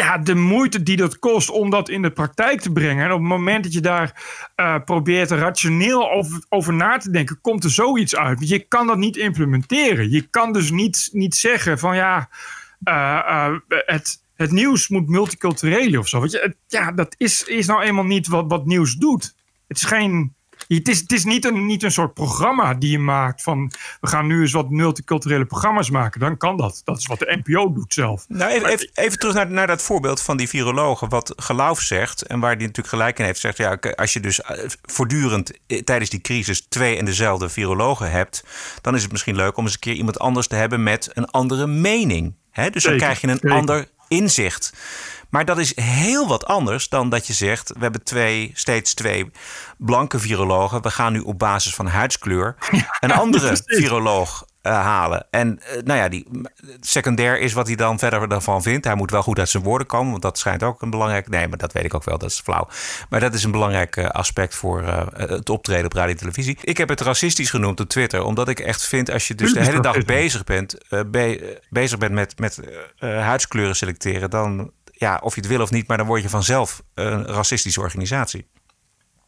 [0.01, 3.05] ja, de moeite die dat kost om dat in de praktijk te brengen.
[3.05, 4.23] En op het moment dat je daar
[4.57, 8.39] uh, probeert rationeel over, over na te denken, komt er zoiets uit.
[8.39, 10.11] Want je kan dat niet implementeren.
[10.11, 12.29] Je kan dus niet, niet zeggen van ja,
[12.85, 16.21] uh, uh, het, het nieuws moet multicultureel of zo.
[16.21, 19.35] Weet je, ja, dat is, is nou eenmaal niet wat, wat nieuws doet.
[19.69, 20.35] Het is geen
[20.77, 24.07] het is, het is niet, een, niet een soort programma die je maakt van we
[24.07, 26.21] gaan nu eens wat multiculturele programma's maken.
[26.21, 26.81] Dan kan dat.
[26.85, 28.25] Dat is wat de NPO doet zelf.
[28.29, 31.09] Nou, even, even, even terug naar, naar dat voorbeeld van die virologen.
[31.09, 33.41] Wat Geloof zegt en waar die natuurlijk gelijk in heeft.
[33.41, 38.11] Zegt ja, als je dus eh, voortdurend eh, tijdens die crisis twee en dezelfde virologen
[38.11, 38.45] hebt.
[38.81, 41.31] dan is het misschien leuk om eens een keer iemand anders te hebben met een
[41.31, 42.35] andere mening.
[42.51, 44.73] He, dus dan krijg je een ander inzicht.
[45.31, 49.31] Maar dat is heel wat anders dan dat je zegt: we hebben twee, steeds twee
[49.79, 50.83] blanke virologen.
[50.83, 52.57] We gaan nu op basis van huidskleur
[53.01, 55.27] een andere viroloog uh, halen.
[55.31, 56.27] En uh, nou ja, die,
[56.81, 58.85] secundair is wat hij dan verder daarvan vindt.
[58.85, 61.29] Hij moet wel goed uit zijn woorden komen, want dat schijnt ook een belangrijk.
[61.29, 62.69] Nee, maar dat weet ik ook wel, dat is flauw.
[63.09, 64.83] Maar dat is een belangrijk uh, aspect voor
[65.17, 66.59] het optreden op radio en televisie.
[66.63, 69.65] Ik heb het racistisch genoemd op Twitter, omdat ik echt vind als je dus de
[69.65, 72.61] hele dag bezig bent, be bezig bent met, met
[72.99, 76.83] huidskleuren selecteren, dan ja, of je het wil of niet, maar dan word je vanzelf
[76.95, 78.47] een racistische organisatie.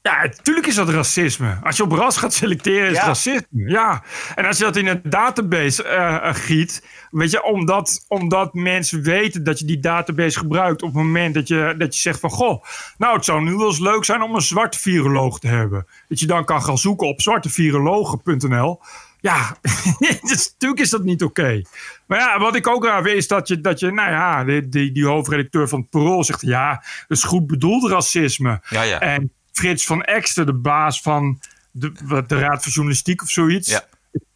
[0.02, 1.58] Ja, natuurlijk is dat racisme.
[1.62, 3.06] Als je op ras gaat selecteren, is ja.
[3.06, 3.46] racisme.
[3.50, 4.02] Ja.
[4.34, 9.44] En als je dat in een database uh, giet, weet je, omdat, omdat mensen weten
[9.44, 12.64] dat je die database gebruikt op het moment dat je, dat je zegt van goh,
[12.98, 15.86] nou, het zou nu wel eens leuk zijn om een zwarte viroloog te hebben.
[16.08, 18.80] Dat je dan kan gaan zoeken op zwartevirologen.nl.
[19.22, 19.56] Ja,
[19.98, 21.40] dus, natuurlijk is dat niet oké.
[21.40, 21.66] Okay.
[22.06, 24.68] Maar ja, wat ik ook raar vind is dat je, dat je nou ja, die,
[24.68, 28.60] die, die hoofdredacteur van het Parool zegt, ja, dat is goed bedoeld racisme.
[28.68, 29.00] Ja, ja.
[29.00, 31.92] En Frits van Ekster, de baas van de,
[32.26, 33.70] de Raad van Journalistiek of zoiets.
[33.70, 33.84] Ja.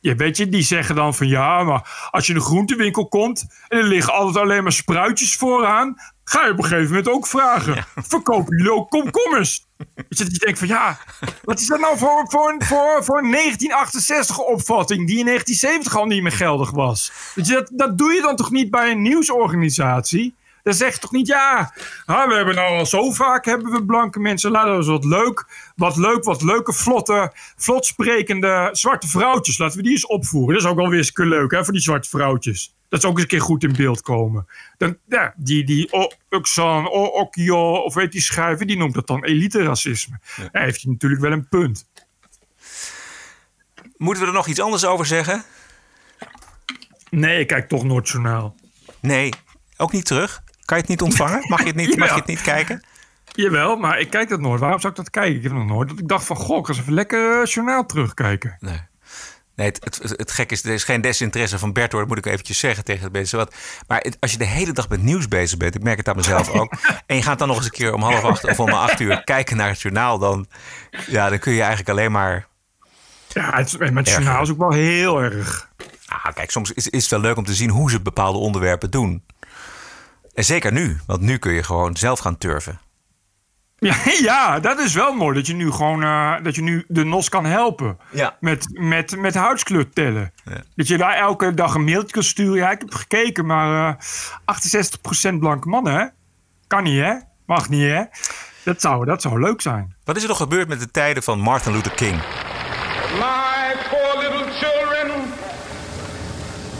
[0.01, 3.46] Ja, weet je, die zeggen dan van ja, maar als je in een groentewinkel komt
[3.68, 5.94] en er liggen altijd alleen maar spruitjes vooraan,
[6.25, 7.87] ga je op een gegeven moment ook vragen: ja.
[7.94, 9.65] verkopen jullie ook komkommers?
[10.08, 10.98] Dus je denkt van ja,
[11.44, 16.06] wat is dat nou voor, voor, voor, voor een 1968 opvatting die in 1970 al
[16.06, 17.12] niet meer geldig was?
[17.34, 20.34] Je, dat, dat doe je dan toch niet bij een nieuwsorganisatie?
[20.66, 21.72] Dan zeg je toch niet, ja,
[22.07, 24.50] we hebben nou al zo vaak hebben we blanke mensen.
[24.50, 29.59] Laten we eens wat leuk, wat leuk, wat leuke, vlotte, vlot sprekende zwarte vrouwtjes.
[29.59, 30.55] Laten we die eens opvoeren.
[30.55, 32.74] Dat is ook alweer eens leuk, hè, voor die zwarte vrouwtjes.
[32.88, 34.46] Dat ze ook eens een keer goed in beeld komen.
[34.76, 35.90] Dan, ja, die, die
[36.31, 40.18] Oxan, Okio, of weet die schrijver, die noemt dat dan elite racisme.
[40.37, 40.48] Ja.
[40.52, 41.88] Daar heeft hij natuurlijk wel een punt.
[43.96, 45.42] Moeten we er nog iets anders over zeggen?
[47.11, 48.55] Nee, ik kijk toch Noordjournaal.
[49.00, 49.33] Nee,
[49.76, 50.44] ook niet terug?
[50.66, 51.46] Kan je het niet ontvangen?
[51.48, 52.85] Mag je het niet, mag je het niet kijken?
[53.33, 54.61] Jawel, maar ik kijk dat nooit.
[54.61, 55.37] Waarom zou ik dat kijken?
[55.37, 56.37] Ik heb nog nooit dat ik dacht van...
[56.37, 58.57] Goh, ik ga eens even lekker uh, journaal terugkijken.
[58.61, 58.81] Nee.
[59.57, 62.18] Nee, het, het, het, gek is, er is geen desinteresse van Bert hoor, dat moet
[62.18, 63.38] ik eventjes zeggen tegen het mensen.
[63.38, 63.55] Wat.
[63.87, 66.16] Maar het, als je de hele dag met nieuws bezig bent, ik merk het aan
[66.16, 66.72] mezelf ook.
[67.07, 69.24] en je gaat dan nog eens een keer om half acht of om acht uur
[69.24, 70.46] kijken naar het journaal, dan,
[71.07, 72.46] ja, dan kun je eigenlijk alleen maar.
[73.29, 75.70] Ja, het, met het journaal is ook wel heel erg.
[76.07, 78.90] Ah, kijk, soms is, is het wel leuk om te zien hoe ze bepaalde onderwerpen
[78.90, 79.22] doen.
[80.37, 82.81] En zeker nu, want nu kun je gewoon zelf gaan turven.
[83.79, 83.96] Ja,
[84.31, 85.35] ja, dat is wel mooi.
[85.35, 87.99] Dat je nu gewoon uh, dat je nu de NOS kan helpen.
[88.11, 88.37] Ja.
[88.40, 90.33] Met, met, met huidskleur tellen.
[90.44, 90.62] Ja.
[90.75, 92.57] Dat je daar elke dag een mailtje kan sturen.
[92.57, 93.99] Ja, ik heb gekeken, maar
[94.49, 96.07] uh, 68% blanke mannen, hè?
[96.66, 97.14] Kan niet, hè?
[97.46, 98.03] Mag niet, hè?
[98.64, 99.94] Dat zou, dat zou leuk zijn.
[100.05, 102.16] Wat is er nog gebeurd met de tijden van Martin Luther King?
[103.18, 105.33] My four little children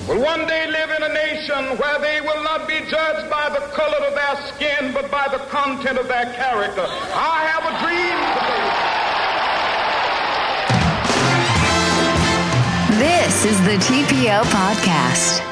[0.09, 3.63] will one day live in a nation where they will not be judged by the
[3.73, 6.85] color of their skin, but by the content of their character.
[7.15, 8.19] I have a dream
[12.99, 15.43] This is the TPO podcast.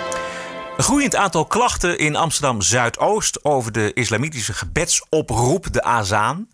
[0.76, 6.48] Een groeiend aantal klachten in Amsterdam Zuidoost over de islamitische gebedsoproep, de azaan.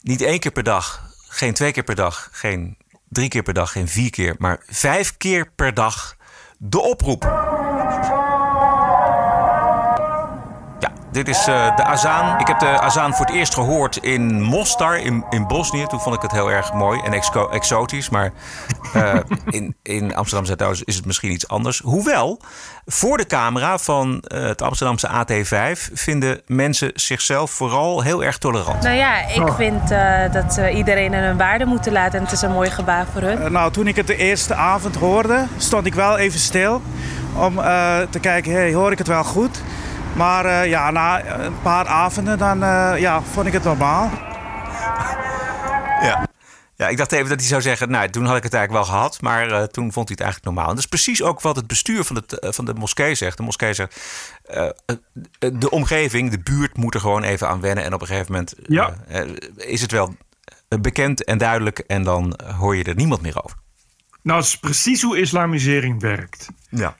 [0.00, 2.76] Niet één keer per dag, geen twee keer per dag, geen
[3.08, 6.16] drie keer per dag, geen vier keer, maar vijf keer per dag
[6.66, 7.24] de oproep.
[11.14, 12.40] Dit is uh, de azaan.
[12.40, 15.86] Ik heb de azaan voor het eerst gehoord in Mostar, in, in Bosnië.
[15.86, 18.08] Toen vond ik het heel erg mooi en exo exotisch.
[18.08, 18.32] Maar
[18.96, 19.14] uh,
[19.50, 21.78] in, in Amsterdam Zuidoost is het misschien iets anders.
[21.78, 22.40] Hoewel,
[22.86, 28.82] voor de camera van uh, het Amsterdamse AT5 vinden mensen zichzelf vooral heel erg tolerant.
[28.82, 29.56] Nou ja, ik oh.
[29.56, 32.18] vind uh, dat uh, iedereen hun waarde moeten laten.
[32.18, 33.52] En het is een mooi gebaar voor hun.
[33.52, 36.82] nou, toen ik het de eerste avond hoorde, stond ik wel even stil.
[37.36, 37.54] Om
[38.10, 39.62] te kijken, hey, hoor ik het wel goed?
[40.16, 42.58] Maar ja, na een paar avonden dan
[43.00, 44.10] ja, vond ik het normaal.
[46.00, 46.26] Ja.
[46.76, 48.94] Ja, ik dacht even dat hij zou zeggen, nou, toen had ik het eigenlijk wel
[48.94, 50.64] gehad, maar uh, toen vond hij het eigenlijk normaal.
[50.64, 53.36] En dat is precies ook wat het bestuur van, het, uh, van de moskee zegt.
[53.36, 54.00] De moskee zegt,
[54.54, 54.68] uh,
[55.38, 57.84] de omgeving, de buurt moet er gewoon even aan wennen.
[57.84, 58.94] En op een gegeven moment ja.
[59.56, 60.14] is het wel
[60.80, 63.56] bekend en duidelijk en dan hoor je er niemand meer over.
[64.22, 66.48] Nou, dat is precies hoe islamisering werkt.
[66.68, 66.96] Ja.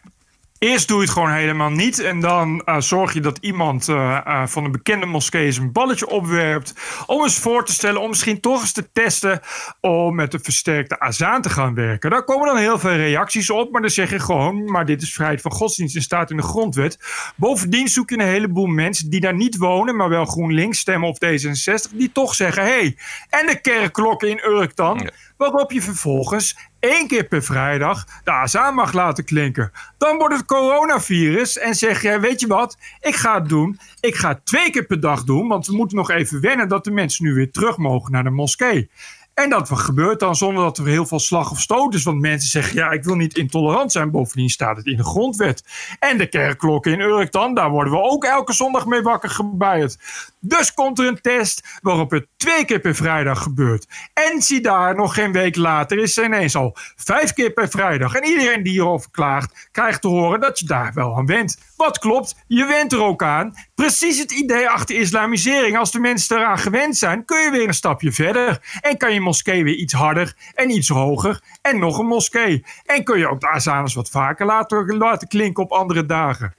[0.58, 1.98] Eerst doe je het gewoon helemaal niet.
[1.98, 5.72] En dan uh, zorg je dat iemand uh, uh, van een bekende moskee eens een
[5.72, 6.74] balletje opwerpt.
[7.06, 9.40] Om eens voor te stellen, om misschien toch eens te testen.
[9.80, 12.10] om met een versterkte azaan te gaan werken.
[12.10, 13.72] Daar komen dan heel veel reacties op.
[13.72, 16.42] Maar dan zeg je gewoon: maar dit is vrijheid van godsdienst en staat in de
[16.42, 16.98] grondwet.
[17.36, 19.96] Bovendien zoek je een heleboel mensen die daar niet wonen.
[19.96, 21.94] maar wel GroenLinks stemmen of D66.
[21.94, 22.96] die toch zeggen: hé, hey,
[23.30, 24.98] en de kerkklokken in Urk dan.
[24.98, 25.10] Ja.
[25.36, 29.72] Waarop je vervolgens één keer per vrijdag de azaan mag laten klinken.
[29.98, 33.78] Dan wordt het coronavirus en zeg je, weet je wat, ik ga het doen.
[34.00, 36.84] Ik ga het twee keer per dag doen, want we moeten nog even wennen dat
[36.84, 38.90] de mensen nu weer terug mogen naar de moskee.
[39.34, 42.02] En dat gebeurt dan zonder dat er heel veel slag of stoot is.
[42.02, 44.10] Want mensen zeggen, ja, ik wil niet intolerant zijn.
[44.10, 45.64] Bovendien staat het in de grondwet.
[45.98, 49.98] En de kerkklokken in Urk dan, daar worden we ook elke zondag mee wakker gebuierd.
[50.40, 53.86] Dus komt er een test waarop het twee keer per vrijdag gebeurt.
[54.12, 58.14] En zie daar, nog geen week later is er ineens al vijf keer per vrijdag.
[58.14, 61.58] En iedereen die hierover klaagt, krijgt te horen dat je daar wel aan went.
[61.76, 63.54] Wat klopt, je went er ook aan.
[63.74, 65.78] Precies het idee achter islamisering.
[65.78, 68.78] Als de mensen eraan gewend zijn, kun je weer een stapje verder.
[68.80, 71.42] En kan je moskee weer iets harder en iets hoger.
[71.62, 72.64] En nog een moskee.
[72.84, 76.54] En kun je ook de azaners wat vaker laten, laten klinken op andere dagen.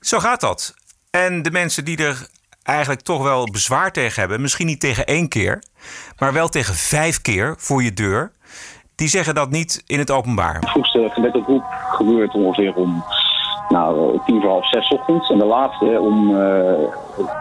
[0.00, 0.74] Zo gaat dat.
[1.10, 2.28] En de mensen die er
[2.62, 5.62] eigenlijk toch wel bezwaar tegen hebben, misschien niet tegen één keer,
[6.18, 8.32] maar wel tegen vijf keer voor je deur,
[8.94, 10.60] die zeggen dat niet in het openbaar.
[10.60, 13.04] De vroegste gebedsoproep gebeurt ongeveer om
[13.68, 16.72] nou, tien voor half zes ochtends en de laatste om uh,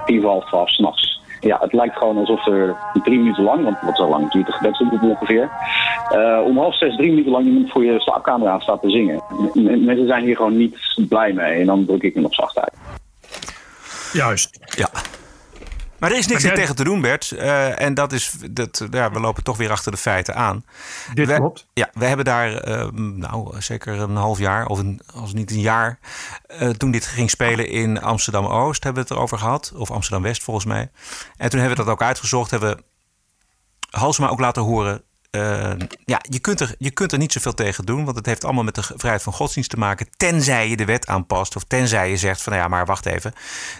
[0.05, 1.21] tien voor half twaalf s'nachts.
[1.45, 4.51] Ja, het lijkt gewoon alsof er drie minuten lang, want wat zo lang duurt de
[4.51, 5.49] gebedsoproep ongeveer,
[6.12, 9.21] uh, om half zes, drie minuten lang iemand voor je slaapkamer aan staat te zingen.
[9.53, 10.77] M mensen zijn hier gewoon niet
[11.10, 12.73] blij mee en dan druk ik hem op zachtheid.
[14.13, 14.60] Juist.
[14.77, 14.89] Ja.
[16.05, 16.55] Maar er is niks jij...
[16.55, 17.31] tegen te doen, Bert.
[17.31, 20.65] Uh, en dat is, dat, ja, we lopen toch weer achter de feiten aan.
[21.13, 21.67] Dit we, klopt.
[21.73, 25.59] Ja, we hebben daar, uh, nou, zeker een half jaar, of een, als niet een
[25.59, 25.99] jaar,
[26.61, 29.73] uh, toen dit ging spelen in Amsterdam-Oost, hebben we het erover gehad.
[29.75, 30.91] Of Amsterdam-West, volgens mij.
[31.37, 32.83] En toen hebben we dat ook uitgezocht, hebben we
[33.89, 35.03] Halsema ook laten horen
[35.36, 38.43] uh, ja, je kunt, er, je kunt er niet zoveel tegen doen, want het heeft
[38.43, 40.08] allemaal met de vrijheid van godsdienst te maken.
[40.17, 43.34] Tenzij je de wet aanpast of tenzij je zegt van nou ja, maar wacht even,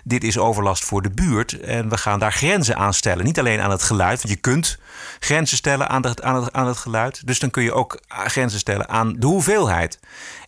[0.04, 3.26] dit is overlast voor de buurt en we gaan daar grenzen aan stellen.
[3.26, 4.80] Niet alleen aan het geluid, want je kunt
[5.20, 7.28] grenzen stellen aan, aan, het, aan het geluid.
[7.28, 10.00] Dus dan kun je ook grenzen stellen aan de hoeveelheid.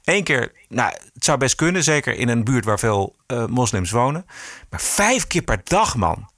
[0.04, 3.91] Eén keer, nou, het zou best kunnen, zeker in een buurt waar veel uh, moslims
[3.91, 4.26] wonen.
[4.70, 6.30] Maar vijf keer per dag, man.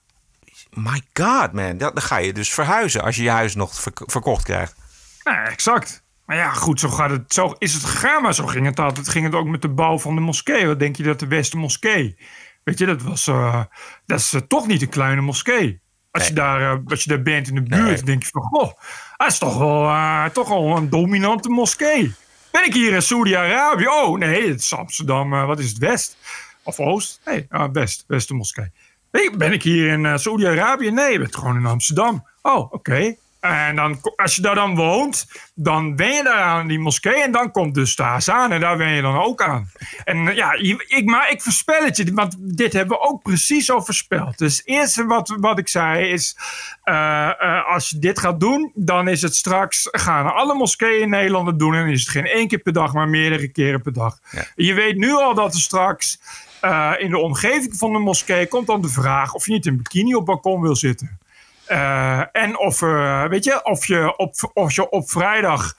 [0.73, 1.77] My god, man.
[1.77, 4.75] Dan dan ga je dus verhuizen als je je huis nog verk- verkocht krijgt.
[5.23, 6.03] Nou, exact.
[6.25, 8.21] Maar ja, goed, zo, gaat het, zo is het gegaan.
[8.21, 9.09] Maar zo ging het altijd.
[9.09, 10.67] Ging het ook met de bouw van de moskee.
[10.67, 12.17] Wat denk je dat de Westermoskee...
[12.63, 13.27] Weet je, dat was...
[13.27, 13.63] eh,
[14.05, 15.81] dat is eh, toch niet een kleine moskee.
[16.11, 18.41] Als, je daar, eh, als je daar bent in de buurt, denk je van...
[18.41, 18.71] Goh,
[19.17, 22.13] dat is toch wel, toch wel een dominante moskee.
[22.51, 23.87] Ben ik hier in Saudi-Arabië?
[23.87, 25.29] Oh, nee, het is Amsterdam.
[25.29, 25.77] wat is het?
[25.77, 26.17] West?
[26.63, 27.21] Of Oost?
[27.25, 28.03] Nee, ah, West.
[28.07, 28.71] Westermoskee.
[29.11, 30.91] Ben ik hier in eh, Saudi-Arabië?
[30.91, 32.27] Nee, je bent gewoon in Amsterdam.
[32.41, 33.15] Oh, oké.
[33.39, 37.23] En dan, als je daar dan woont, dan ben je daar aan die moskee.
[37.23, 39.71] En dan komt dus de Hazan en daar ben je dan ook aan.
[40.03, 40.53] En eh, ja,
[40.87, 44.37] ik, maar ik voorspel het je, want dit hebben we ook precies zo voorspeld.
[44.37, 46.37] Dus het eerste wat, wat ik zei is,
[46.83, 51.47] eh, als je dit gaat doen, dan is het straks, gaan alle moskeeën in Nederland
[51.47, 51.75] het doen.
[51.75, 54.19] En is het geen één keer per dag, maar meerdere keren per dag.
[54.55, 56.19] Je weet nu al dat er straks
[56.61, 59.77] eh, in de omgeving van de moskee komt dan de vraag of je niet in
[59.77, 61.19] bikini op balkon wil zitten.
[61.65, 65.75] Eh, en of, eh, weet je, of, je op, of je op vrijdag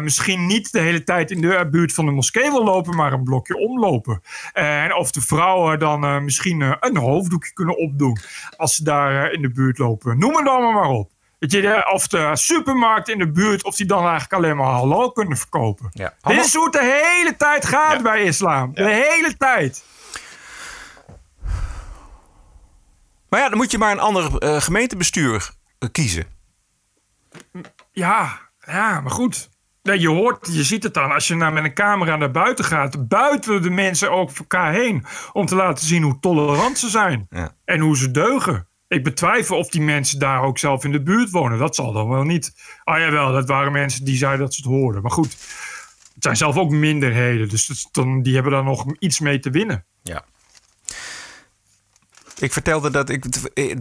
[0.00, 3.24] misschien niet de hele tijd in de buurt van de moskee wil lopen, maar een
[3.24, 4.22] blokje omlopen.
[4.52, 8.18] En of de vrouwen dan misschien een hoofddoekje kunnen opdoen
[8.56, 10.18] als ze daar in de buurt lopen.
[10.18, 11.10] Noem het allemaal maar op.
[11.42, 15.12] Weet je, of de supermarkt in de buurt, of die dan eigenlijk alleen maar halal
[15.12, 15.88] kunnen verkopen.
[15.92, 16.14] Ja.
[16.20, 18.74] Dit is hoe het de hele tijd gaat bij islam.
[18.74, 19.84] De hele tijd.
[23.32, 26.26] Maar ja, dan moet je maar een ander eh, gemeentebestuur eh, kiezen.
[27.92, 29.50] Ja, ja, maar goed.
[29.82, 32.64] Nee, je hoort, je ziet het dan als je nou met een camera naar buiten
[32.64, 33.08] gaat.
[33.08, 35.04] Buiten de mensen ook voor elkaar heen.
[35.32, 37.26] Om te laten zien hoe tolerant ze zijn.
[37.30, 37.54] Ja.
[37.64, 38.68] En hoe ze deugen.
[38.88, 41.58] Ik betwijfel of die mensen daar ook zelf in de buurt wonen.
[41.58, 42.52] Dat zal dan wel niet.
[42.84, 45.02] Ah jawel, dat waren mensen die zeiden dat ze het hoorden.
[45.02, 45.32] Maar goed,
[46.14, 47.48] het zijn zelf ook minderheden.
[47.48, 49.84] Dus dat dan, die hebben daar nog iets mee te winnen.
[50.02, 50.24] Ja.
[52.38, 53.24] Ik vertelde dat ik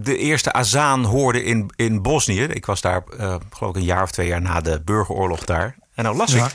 [0.06, 2.44] de eerste azaan hoorde in, in Bosnië.
[2.44, 5.76] Ik was daar, eh, geloof ik, een jaar of twee jaar na de burgeroorlog daar.
[5.96, 6.46] En nou las Ja.
[6.46, 6.54] ik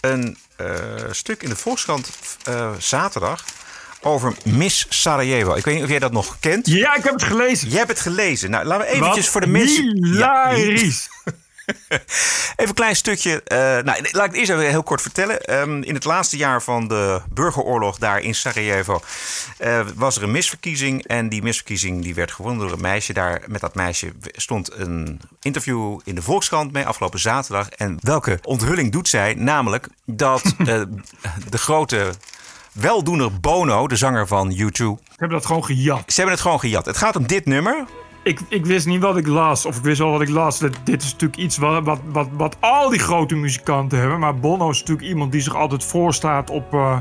[0.00, 0.66] een eh,
[1.10, 2.10] stuk in de Volkskrant
[2.44, 3.44] eh, zaterdag
[4.00, 5.54] over Miss Sarajevo.
[5.54, 6.66] Ik weet niet of jij dat nog kent.
[6.66, 7.68] Ja, ik heb het gelezen.
[7.68, 8.50] Jij hebt het gelezen.
[8.50, 10.04] Nou, laten we eventjes Wat voor de mensen...
[10.04, 11.08] hilarisch.
[12.56, 13.42] Even een klein stukje.
[13.42, 15.40] eh, nou, laat ik het eerst even heel kort vertellen.
[15.40, 19.00] Ehm, in het laatste jaar van de burgeroorlog daar in Sarajevo
[19.58, 21.06] eh, was er een misverkiezing.
[21.06, 23.12] En die misverkiezing die werd gewonnen door een meisje.
[23.12, 27.68] Daar met dat meisje stond een interview in de Volkskrant mee afgelopen zaterdag.
[27.68, 29.34] En welke onthulling doet zij?
[29.34, 30.82] Namelijk dat eh,
[31.48, 32.12] de grote
[32.72, 34.56] weldoener Bono, de zanger van U2.
[34.72, 36.02] Ze hebben dat gewoon gejat.
[36.06, 36.86] Ze hebben het gewoon gejat.
[36.86, 37.84] Het gaat om dit nummer.
[38.22, 39.66] Ik, ik wist niet wat ik las.
[39.66, 40.58] Of ik wist wel wat ik las.
[40.58, 44.18] Dit is natuurlijk iets wat, wat, wat, wat al die grote muzikanten hebben.
[44.18, 46.98] Maar Bono is natuurlijk iemand die zich altijd voorstaat op, eh,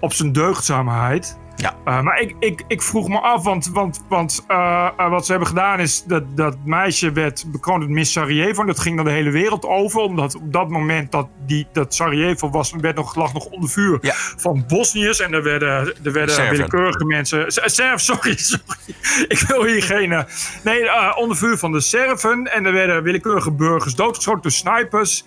[0.00, 1.38] op zijn deugdzaamheid.
[1.56, 1.76] Ja.
[1.84, 5.30] Eh, maar ik, ik, ik vroeg me af, want, want, want eh, eh, wat ze
[5.30, 6.04] hebben gedaan is...
[6.04, 8.60] dat, dat meisje werd bekroond het Miss Sarajevo.
[8.60, 10.00] En dat ging dan de hele wereld over.
[10.00, 13.98] Omdat op dat moment dat, die, dat Sarajevo was, werd nog, lag nog onder vuur
[14.36, 15.20] van Bosniërs.
[15.20, 16.56] En er werden, er werden Serven.
[16.56, 17.44] willekeurige mensen...
[17.48, 18.94] Serf, sorry, sorry.
[19.28, 20.24] Ik wil hier geen...
[20.64, 22.52] nee, onder vuur van de Serven.
[22.52, 25.24] En er werden willekeurige burgers doodgeschoten door snipers.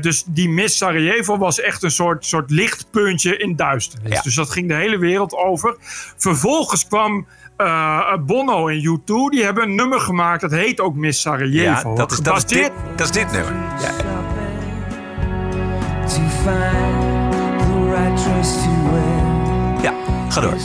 [0.00, 4.22] Dus die Miss Sarajevo was echt een soort, soort lichtpuntje in duisternis.
[4.22, 5.51] Dus dat ging de hele wereld over.
[6.16, 9.04] Vervolgens kwam eh, Bono en U2.
[9.30, 10.40] Die hebben een nummer gemaakt.
[10.40, 11.90] Dat heet ook Miss Sarajevo.
[11.90, 13.54] Ja, dat is, dat is, dit, dat is dit nummer.
[13.80, 13.90] Ja.
[19.82, 19.94] Ja,
[20.28, 20.56] ga door.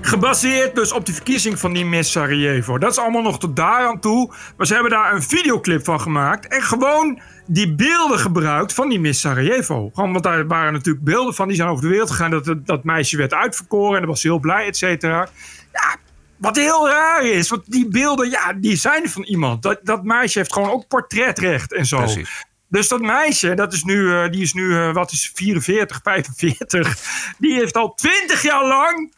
[0.00, 2.78] Gebaseerd dus op die verkiezing van die Miss Sarajevo.
[2.78, 4.32] Dat is allemaal nog tot daar aan toe.
[4.56, 6.46] Maar ze hebben daar een videoclip van gemaakt.
[6.46, 9.90] En gewoon die beelden gebruikt van die Miss Sarajevo.
[9.94, 11.48] Gewoon, want daar waren natuurlijk beelden van.
[11.48, 12.30] Die zijn over de wereld gegaan.
[12.30, 13.94] Dat dat, meisje werd uitverkoren.
[13.94, 15.28] En dat was heel blij, et cetera.
[15.72, 15.96] Ja,
[16.36, 17.48] wat heel raar is.
[17.48, 19.62] Want die beelden, ja, die zijn van iemand.
[19.62, 21.98] Dat, dat meisje heeft gewoon ook portretrecht en zo.
[21.98, 22.44] Precies.
[22.68, 26.98] Dus dat meisje, dat is nu, eh, die is nu, eh, wat is 44, 45.
[27.38, 29.12] Die heeft al 20 jaar lang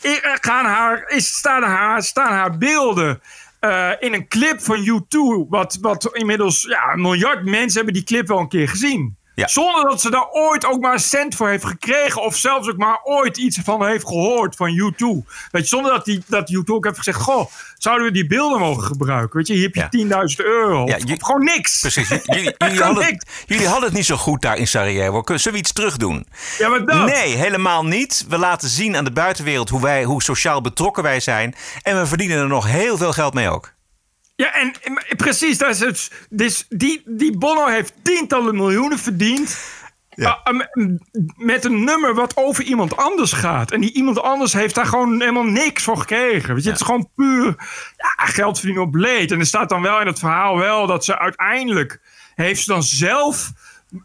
[0.00, 3.20] er gaan haar, is, staan, haar, staan haar beelden
[3.60, 5.48] eh, in een clip van U2.
[5.48, 9.17] Wat, wat inmiddels ja, een miljard mensen hebben die clip wel een keer gezien.
[9.46, 12.22] Zonder dat ze daar ooit ook maar een cent voor heeft gekregen.
[12.22, 15.26] Of zelfs ook maar ooit iets van heeft gehoord van U2.
[15.50, 17.20] Weet je, zonder dat, die, dat U2 ook heeft gezegd...
[17.20, 19.36] Goh, zouden we die beelden mogen gebruiken?
[19.36, 20.06] Weet je, hier heb je
[20.38, 20.82] 10.000 euro.
[20.82, 21.80] Of, of gewoon niks.
[21.80, 22.08] Precies.
[22.24, 23.24] Jullie, jullie, hadden, niks.
[23.46, 25.20] jullie hadden het niet zo goed daar in Sarajevo.
[25.20, 26.26] Kunnen- Zullen we iets terug doen?
[26.58, 27.06] Ja, maar dat.
[27.06, 28.24] Nee, helemaal niet.
[28.28, 31.54] We laten zien aan de buitenwereld hoe, wij, hoe sociaal betrokken wij zijn.
[31.82, 33.72] En we verdienen er nog heel veel geld mee ook.
[34.38, 36.10] Ja, en, en precies, dat is het.
[36.30, 39.58] Dus die, die Bono heeft tientallen miljoenen verdiend.
[40.44, 40.98] Ah, m-
[41.36, 43.70] met een nummer wat over iemand anders gaat.
[43.70, 46.54] En die iemand anders heeft daar gewoon helemaal niks voor gekregen.
[46.54, 47.54] Weet je, het is gewoon puur
[47.96, 49.30] ja, geld verdienen op leed.
[49.32, 52.00] En er staat dan wel in het verhaal wel dat ze uiteindelijk
[52.34, 53.52] heeft ze dan zelf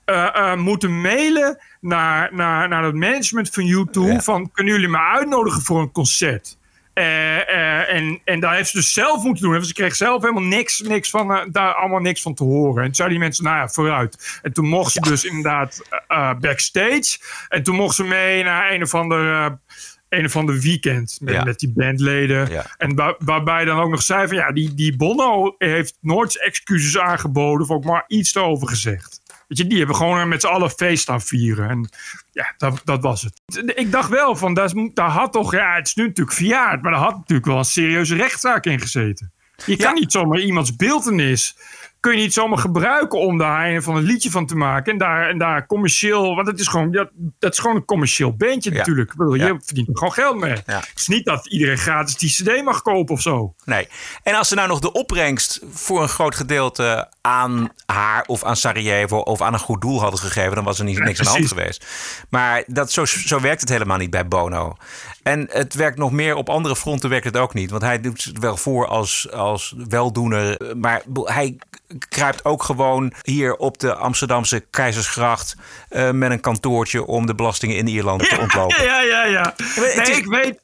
[0.06, 5.00] eh, eh, moeten mailen naar, naar, naar het management van U2 van kunnen jullie me
[5.00, 6.58] uitnodigen voor een concert?
[6.94, 9.56] Eh, eh, en, en daar heeft ze dus zelf moeten doen.
[9.56, 12.78] En ze kreeg zelf helemaal niks, niks van, eh, daar allemaal niks van te horen.
[12.78, 14.40] En toen zeiden die mensen, nou ja, vooruit.
[14.42, 15.82] En toen mocht ze dus inderdaad
[16.40, 17.18] backstage.
[17.50, 19.52] En toen mocht ze mee naar een of ander, eh,
[20.10, 21.44] een of ander weekend met, Ja.
[21.44, 22.50] met die bandleden.
[22.78, 26.98] En waar- waarbij dan ook nog zei van, ja, die, die Bono heeft nooit excuses
[26.98, 27.62] aangeboden...
[27.62, 29.22] of ook maar iets erover gezegd.
[29.54, 31.70] Weet je, die hebben gewoon met z'n allen feest aan vieren.
[31.70, 31.90] En
[32.32, 33.42] ja, dat, dat was het.
[33.76, 37.02] Ik dacht wel van, daar had toch, ja, het is nu natuurlijk verjaard, maar daar
[37.02, 39.32] had natuurlijk wel een serieuze rechtszaak in gezeten.
[39.66, 41.58] Je kan niet zomaar iemands beeldenis,
[42.04, 44.92] kun je niet zomaar gebruiken om daar een van een liedje van te maken.
[44.92, 48.36] En daar, en daar commercieel, want het is gewoon, dat, dat is gewoon een commercieel
[48.36, 49.12] bandje natuurlijk.
[49.12, 50.62] Ik bedoel, Je verdient er gewoon geld mee.
[50.66, 53.56] Het is niet dat iedereen gratis die cd mag kopen of zo.
[53.66, 53.88] Nee.
[54.24, 58.56] En als ze nou nog de opbrengst voor een groot gedeelte aan haar of aan
[58.56, 61.32] Sarajevo of aan een goed doel hadden gegeven, dan was er niet, niks aan de
[61.32, 61.86] hand geweest.
[62.30, 64.76] Maar dat, zo, zo werkt het helemaal niet bij Bono.
[65.24, 67.70] En het werkt nog meer op andere fronten werkt het ook niet.
[67.70, 70.76] Want hij doet het wel voor als, als weldoener.
[70.76, 71.58] Maar hij
[72.10, 75.56] kruipt ook gewoon hier op de Amsterdamse Keizersgracht
[75.90, 78.84] eh, met een kantoortje om de belastingen in Ierland te ontlopen.
[78.84, 79.56] Ja, ja, ja.
[79.76, 80.60] Nee, ik weet,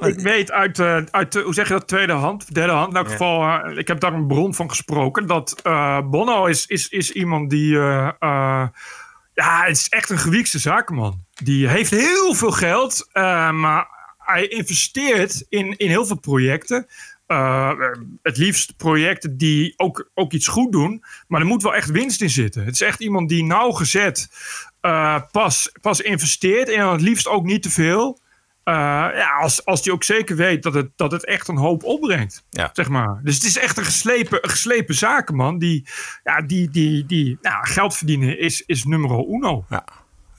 [0.00, 2.90] ik weet uit, eh, uit de- hoe zeg je dat, tweede hand, derde hand.
[2.90, 5.26] In elk geval, eh, ik heb daar een bron van gesproken.
[5.26, 8.66] Dat eh, Bono is, is, is iemand die, eh, eh,
[9.34, 11.24] ja, het is echt een gewiekste zakenman.
[11.34, 13.86] Die heeft heel veel geld, eh, maar
[14.18, 16.86] hij investeert in, in heel veel projecten.
[17.26, 17.72] Eh,
[18.22, 21.04] het liefst projecten die ook, ook iets goed doen.
[21.28, 22.64] Maar er moet wel echt winst in zitten.
[22.64, 24.28] Het is echt iemand die nauwgezet
[24.80, 26.68] eh, pas, pas investeert.
[26.68, 28.20] En dan het liefst ook niet te veel.
[28.62, 28.74] Eh,
[29.14, 32.44] ja, als, als die ook zeker weet dat het, dat het echt een hoop opbrengt.
[32.50, 32.70] Ja.
[32.72, 33.20] Zeg maar.
[33.22, 35.58] Dus het is echt een geslepen, een geslepen zakenman.
[35.58, 35.86] Die,
[36.24, 39.64] ja, die, die, die nou, geld verdienen is, is nummer uno.
[39.68, 39.84] Ja.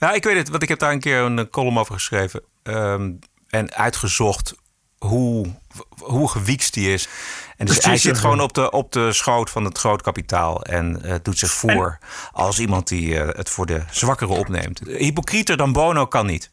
[0.00, 2.42] Ja, ik weet het, want ik heb daar een keer een column over geschreven.
[2.62, 3.12] ehm,
[3.48, 4.54] en uitgezocht
[4.98, 5.46] hoe,
[5.98, 7.08] hoe gewiekst die is.
[7.56, 10.62] En dus hij zit gewoon op de, op de schoot van het groot kapitaal.
[10.62, 11.98] En eh, doet zich voor
[12.32, 14.80] als iemand die eh, het voor de zwakkeren opneemt.
[14.86, 16.50] Hypocrieter dan Bono kan niet.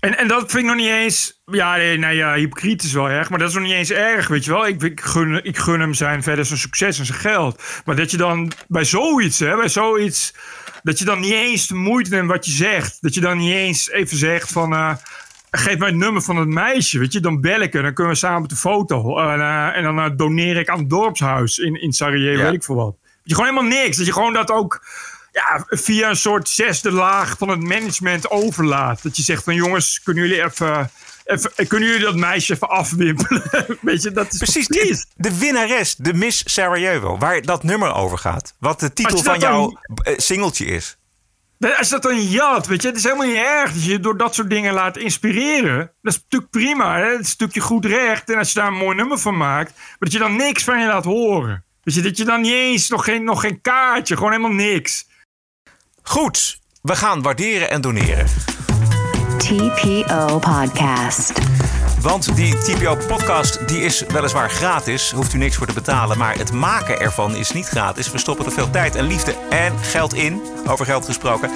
[0.00, 1.42] En, en dat vind ik nog niet eens.
[1.46, 3.30] Ja, nee, nou ja, hypocriet is wel erg.
[3.30, 4.66] Maar dat is nog niet eens erg, weet je wel.
[4.66, 7.62] Ik, ik, gun, ik gun hem zijn verder zijn succes en zijn geld.
[7.84, 10.34] Maar dat je dan bij zoiets, hè, bij zoiets.
[10.82, 12.98] Dat je dan niet eens de moeite neemt wat je zegt.
[13.00, 14.72] Dat je dan niet eens even zegt van.
[14.72, 14.92] eh,
[15.58, 17.20] geef mij het nummer van het meisje, weet je.
[17.20, 19.18] Dan bel ik er, dan kunnen we samen op de foto.
[19.18, 22.44] En, eh, en dan eh, doneer ik aan het dorpshuis in, in Sarajevo, Ja.
[22.44, 22.96] weet ik veel wat.
[23.22, 23.96] Je gewoon helemaal niks.
[23.96, 24.84] Dat je gewoon dat ook
[25.32, 29.02] ja, via een soort zesde laag van het management overlaat.
[29.02, 30.90] Dat je zegt van jongens, kunnen jullie even,
[31.24, 33.42] even kunnen jullie dat meisje even afwimpelen?
[33.80, 38.18] Weet je, dat is Precies, de, de winnares, de Miss Sarajevo, waar dat nummer over
[38.18, 38.54] gaat.
[38.58, 40.96] Wat de titel van jouw dan- eh, singeltje is.
[41.58, 44.16] Als dat dan jat, weet je, het is helemaal niet erg dat je je door
[44.16, 45.92] dat soort dingen laat inspireren.
[46.02, 47.02] Dat is natuurlijk prima, hè?
[47.02, 48.30] dat is een stukje goed recht.
[48.30, 50.80] En als je daar een mooi nummer van maakt, maar dat je dan niks van
[50.80, 51.64] je laat horen.
[51.82, 55.06] Weet je, dat je dan niet eens, nog geen, nog geen kaartje, gewoon helemaal niks.
[56.02, 58.26] Goed, we gaan waarderen en doneren.
[59.38, 61.32] TPO Podcast.
[62.04, 66.18] Want die TPO-podcast die is weliswaar gratis, hoeft u niks voor te betalen.
[66.18, 68.10] Maar het maken ervan is niet gratis.
[68.10, 71.50] We stoppen er veel tijd en liefde en geld in, over geld gesproken.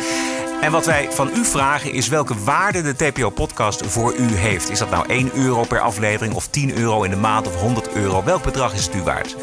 [0.60, 4.70] En wat wij van u vragen is welke waarde de TPO-podcast voor u heeft.
[4.70, 7.92] Is dat nou 1 euro per aflevering of 10 euro in de maand of 100
[7.92, 8.24] euro?
[8.24, 9.36] Welk bedrag is het u waard?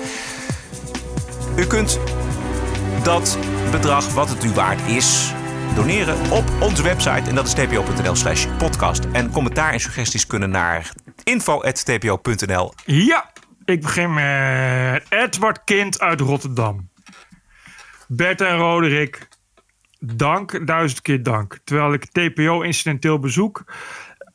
[1.55, 1.99] U kunt
[3.03, 3.37] dat
[3.71, 5.33] bedrag, wat het u waard is,
[5.75, 7.29] doneren op onze website.
[7.29, 9.05] En dat is tpo.nl slash podcast.
[9.11, 10.91] En commentaar en suggesties kunnen naar
[11.23, 12.73] info.tpo.nl.
[12.85, 13.31] Ja,
[13.65, 16.89] ik begin met Edward Kind uit Rotterdam.
[18.07, 19.27] Bert en Roderick,
[19.99, 21.59] dank, duizend keer dank.
[21.63, 23.63] Terwijl ik TPO incidenteel bezoek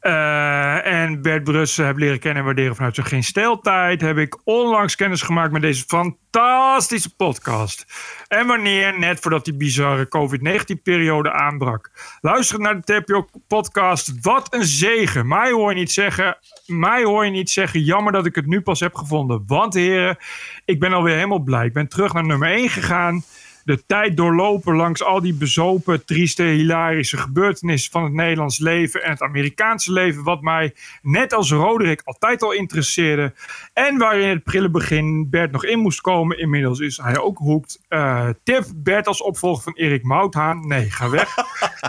[0.01, 4.39] eh, en Bert Brussen heb leren kennen en waarderen vanuit zijn geen steltijd, heb ik
[4.45, 7.87] onlangs kennis gemaakt met deze fantastische podcast.
[8.29, 11.91] En wanneer, net voordat die bizarre COVID-19-periode aanbrak.
[12.21, 15.29] Luisteren naar de TPO-podcast, wat een zegen.
[15.29, 18.61] Mij hoor je niet zeggen, mij hoor je niet zeggen, jammer dat ik het nu
[18.61, 19.45] pas heb gevonden.
[19.47, 20.17] Want heren,
[20.65, 21.67] ik ben alweer helemaal blij.
[21.67, 23.23] Ik ben terug naar nummer 1 gegaan.
[23.65, 29.11] De tijd doorlopen langs al die bezopen, trieste, hilarische gebeurtenissen van het Nederlands leven en
[29.11, 33.33] het Amerikaanse leven, wat mij net als Roderick altijd al interesseerde.
[33.73, 36.39] En waarin het prille begin Bert nog in moest komen.
[36.39, 37.81] Inmiddels is hij ook hoekt.
[37.89, 40.67] Uh, tip Bert als opvolger van Erik Mouthaan.
[40.67, 41.35] Nee, ga weg.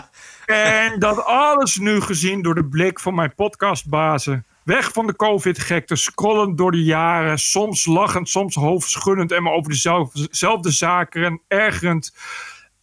[0.46, 4.44] en dat alles nu gezien door de blik van mijn podcastbazen.
[4.64, 7.38] Weg van de COVID-gekte, scrollend door de jaren.
[7.38, 12.14] Soms lachend, soms hoofdschuddend en maar over dezelfde zaken en ergerend.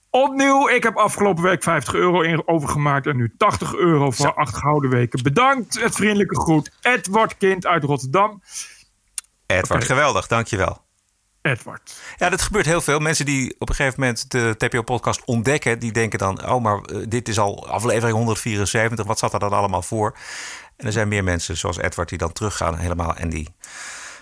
[0.09, 4.57] Opnieuw, ik heb afgelopen week 50 euro in overgemaakt en nu 80 euro voor acht
[4.57, 5.23] gouden weken.
[5.23, 6.71] Bedankt, het vriendelijke groet.
[6.81, 8.41] Edward Kind uit Rotterdam.
[9.45, 10.81] Edward, geweldig, dankjewel.
[11.41, 12.01] Edward.
[12.17, 12.99] Ja, dat gebeurt heel veel.
[12.99, 17.05] Mensen die op een gegeven moment de TPO-podcast ontdekken, die denken dan: oh, maar uh,
[17.07, 19.05] dit is al aflevering 174.
[19.05, 20.17] Wat zat er dan allemaal voor?
[20.79, 23.53] En er zijn meer mensen zoals Edward die dan teruggaan helemaal en die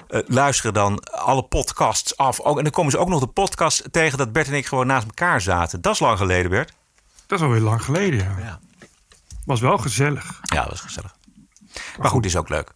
[0.10, 2.40] uh, luisteren dan alle podcasts af.
[2.40, 4.88] Ook, en dan komen ze ook nog de podcast tegen dat Bert en ik gewoon
[4.88, 5.82] naast elkaar zaten.
[5.82, 6.74] Dat is lang geleden, Bert.
[7.28, 8.36] Dat is alweer lang geleden, ja.
[8.40, 8.60] ja.
[9.46, 10.40] Was wel gezellig.
[10.42, 11.16] Ja, dat was gezellig.
[12.00, 12.72] Maar goed, is ook leuk.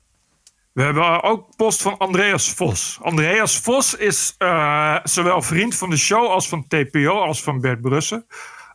[0.71, 2.99] We hebben ook post van Andreas Vos.
[3.01, 7.81] Andreas Vos is uh, zowel vriend van de show als van TPO als van Bert
[7.81, 8.25] Brussen.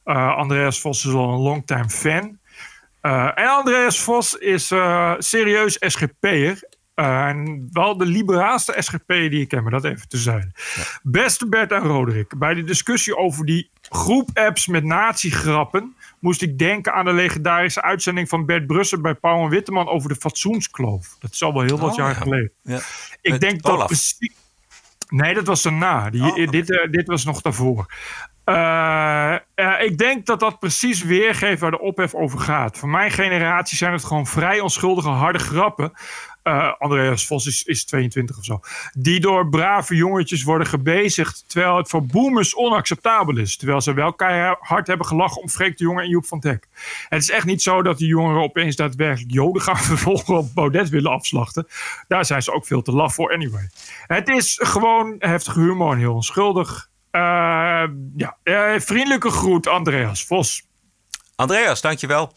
[0.04, 2.38] Uh, Andreas Vos is al een longtime fan.
[3.06, 4.66] Uh, en Andreas Vos is
[5.18, 6.68] serieus SGP'er.
[6.94, 10.52] en wel de liberaalste SGP die ik ken, maar dat even te zijn.
[10.74, 10.82] Ja.
[11.02, 16.58] Beste Bert en Roderick, bij de discussie over die groep apps met nazi-grappen moest ik
[16.58, 21.16] denken aan de legendarische uitzending van Bert Brussen bij Pauw en Witteman over de fatsoenskloof.
[21.18, 22.14] Dat is al wel heel wat oh, jaar ja.
[22.20, 22.52] geleden.
[22.62, 22.80] Ja.
[23.20, 23.78] Ik Met denk Olaf.
[23.78, 24.30] dat precies.
[25.08, 26.10] Nee, dat was daarna.
[26.10, 26.50] Die, Oh.
[26.50, 27.86] dit, eh, dit was nog daarvoor.
[28.46, 29.36] Eh,
[29.80, 32.78] ik denk dat dat precies weergeeft waar de ophef over gaat.
[32.78, 35.92] Voor mijn generatie zijn het gewoon vrij onschuldige, harde grappen.
[36.42, 38.60] Eh, Andreas Vos is, is 22 of zo.
[38.92, 41.44] Die door brave jongetjes worden gebezigd.
[41.46, 43.56] Terwijl het voor boomers onacceptabel is.
[43.56, 46.68] Terwijl ze wel keihard hebben gelachen om Freek de Jonge en Joep van Teck.
[47.08, 50.88] Het is echt niet zo dat die jongeren opeens daadwerkelijk Joden gaan vervolgen op Baudet
[50.88, 51.66] willen afslachten.
[52.08, 53.70] Daar zijn ze ook veel te laf voor, anyway.
[54.06, 56.88] Het is gewoon heftige humor en heel onschuldig.
[57.16, 60.66] Eh, ja, eh, vriendelijke groet, Andreas Vos.
[61.36, 62.32] Andreas, dankjewel.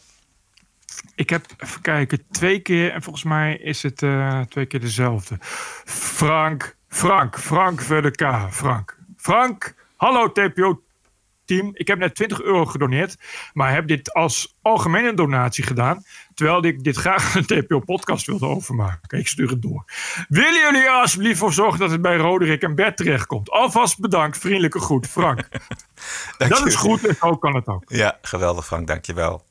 [1.14, 5.36] Ik heb, even kijken, twee keer, en volgens mij is het eh, twee keer dezelfde.
[5.84, 8.98] Frank, Frank, Frank VDK, Frank.
[9.16, 11.70] Frank, hallo TPO-team.
[11.72, 13.16] Ik heb net 20 euro gedoneerd,
[13.52, 16.04] maar heb dit als algemene donatie gedaan.
[16.40, 19.18] Terwijl ik dit graag een TPO-podcast wilde overmaken.
[19.18, 19.84] Ik stuur het door.
[20.28, 23.50] Willen jullie er alsjeblieft voor zorgen dat het bij Roderick en Bert terechtkomt?
[23.50, 25.48] Alvast bedankt, vriendelijke groet, Frank.
[26.38, 27.82] dat is goed en zo kan het ook.
[27.86, 29.46] Ja, geweldig Frank, dankjewel.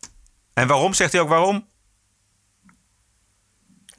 [0.54, 0.94] En waarom?
[0.94, 1.68] Zegt hij ook waarom?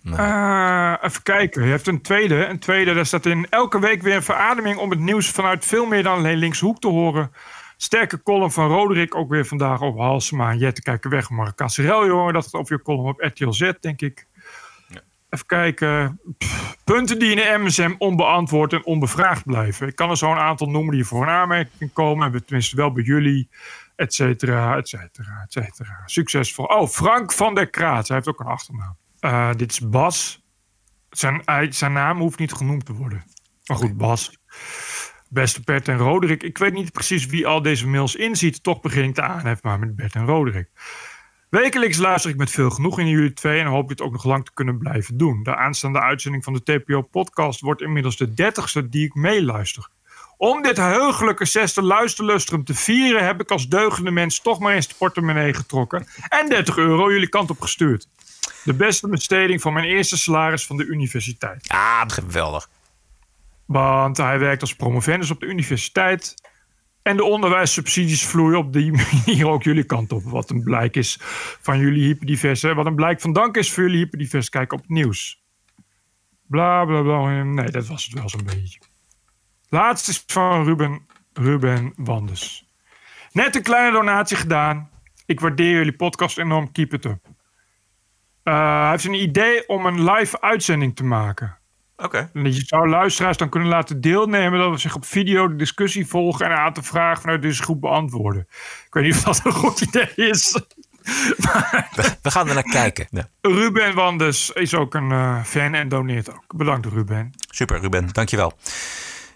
[0.05, 1.64] Eh, even kijken.
[1.64, 2.47] Je hebt een tweede.
[2.47, 5.86] Een tweede, daar staat in elke week weer een verademing om het nieuws vanuit veel
[5.86, 7.32] meer dan alleen linkshoek te horen.
[7.83, 11.31] Sterke column van Roderick, ook weer vandaag over Halsema en Jette kijken weg.
[11.31, 14.26] Mark Casserel, jongen, dat over je column op RTL Z, denk ik.
[15.31, 16.20] Even kijken.
[16.39, 19.89] Pff, punten die in de MSM onbeantwoord en onbevraagd blijven.
[19.89, 22.22] Ik kan er zo een aantal noemen die voor een aanmerking komen.
[22.22, 23.49] Hebben we tenminste wel bij jullie.
[23.97, 26.03] Et cetera, et cetera, et cetera.
[26.05, 26.64] Succesvol.
[26.64, 28.09] Oh, Frank van der Kraat.
[28.09, 28.97] Hij heeft ook een achternaam.
[29.20, 30.43] Uh, dit is Bas.
[31.11, 33.24] Zijn, zijn naam hoeft niet genoemd te worden.
[33.66, 34.39] Maar goed, Bas.
[35.33, 36.43] Beste Bert en Roderick.
[36.43, 38.62] Ik weet niet precies wie al deze mails inziet.
[38.62, 40.68] Toch begin ik te aanheffen maar met Bert en Roderick.
[41.49, 44.45] Wekelijks luister ik met veel genoegen in jullie twee en hoop dit ook nog lang
[44.45, 45.43] te kunnen blijven doen.
[45.43, 49.89] De aanstaande uitzending van de TPO-podcast wordt inmiddels de dertigste die ik meeluister.
[50.37, 54.89] Om dit heugelijke zesde luisterlustrum te vieren heb ik als deugende mens toch maar eens
[54.89, 58.09] de portemonnee getrokken en 30 euro jullie kant op gestuurd.
[58.64, 61.68] De beste besteding van mijn eerste salaris van de universiteit.
[61.68, 62.68] Ah, geweldig.
[63.71, 66.35] Want hij werkt als promovendus op de universiteit.
[67.03, 68.93] En de onderwijssubsidies vloeien op die
[69.25, 70.23] manier ook jullie kant op.
[70.23, 71.16] Wat een blijk is
[71.61, 72.75] van jullie hyperdiverse.
[72.75, 75.43] Wat een blijk van dank is voor jullie hyperdiverse kijken op het nieuws.
[76.47, 77.43] Bla bla bla.
[77.43, 78.81] Nee, dat was het wel zo'n beetje.
[79.68, 82.66] Laatste is van Ruben, Ruben Wanders.
[83.33, 84.91] Net een kleine donatie gedaan.
[85.27, 86.73] Ik waardeer jullie podcast enorm.
[86.73, 87.27] Keep it up.
[88.45, 91.59] Uh, hij heeft een idee om een live uitzending te maken.
[92.05, 92.28] Oké.
[92.32, 92.51] Okay.
[92.53, 94.59] Je zou luisteraars dan kunnen laten deelnemen.
[94.59, 96.46] Dat we zich op video de discussie volgen.
[96.46, 98.46] En een aantal vragen vanuit deze groep beantwoorden.
[98.86, 100.53] Ik weet niet of dat een goed idee is.
[101.96, 103.07] we, we gaan er naar kijken.
[103.11, 103.28] Ja.
[103.40, 106.57] Ruben Wanders is ook een uh, fan en doneert ook.
[106.57, 107.30] Bedankt Ruben.
[107.51, 108.53] Super Ruben, dankjewel.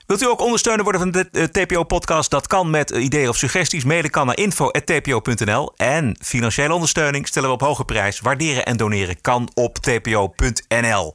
[0.06, 2.30] Wilt u ook ondersteuner worden van de uh, TPO-podcast?
[2.30, 3.84] Dat kan met uh, ideeën of suggesties.
[3.84, 5.72] Mailen kan naar info.tpo.nl.
[5.76, 8.20] En financiële ondersteuning stellen we op hoge prijs.
[8.20, 11.14] Waarderen en doneren kan op tpo.nl.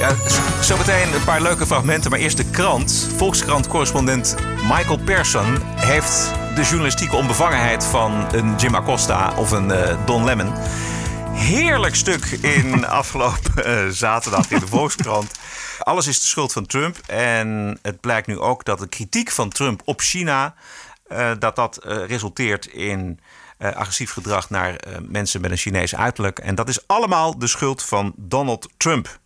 [0.00, 3.08] Ja, z- zometeen een paar leuke fragmenten, maar eerst de krant.
[3.16, 10.24] Volkskrant-correspondent Michael Persson heeft de journalistieke onbevangenheid van een Jim Acosta of een eh, Don
[10.24, 10.52] Lemon.
[11.32, 15.30] Heerlijk stuk in afgelopen eh, zaterdag in de Volkskrant.
[15.78, 16.96] Alles is de schuld van Trump.
[17.06, 20.54] En het blijkt nu ook dat de kritiek van Trump op China...
[21.08, 23.20] eh, dat dat resulteert in
[23.58, 26.38] eh, agressief gedrag naar eh, mensen met een Chinees uiterlijk.
[26.38, 29.18] En dat is allemaal de schuld van Donald Trump.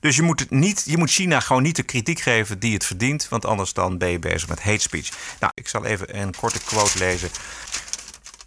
[0.00, 2.84] Dus je moet, het niet, je moet China gewoon niet de kritiek geven die het
[2.84, 3.28] verdient.
[3.28, 5.08] Want anders dan ben je bezig met hate speech.
[5.40, 7.28] Nou, ik zal even een korte quote lezen.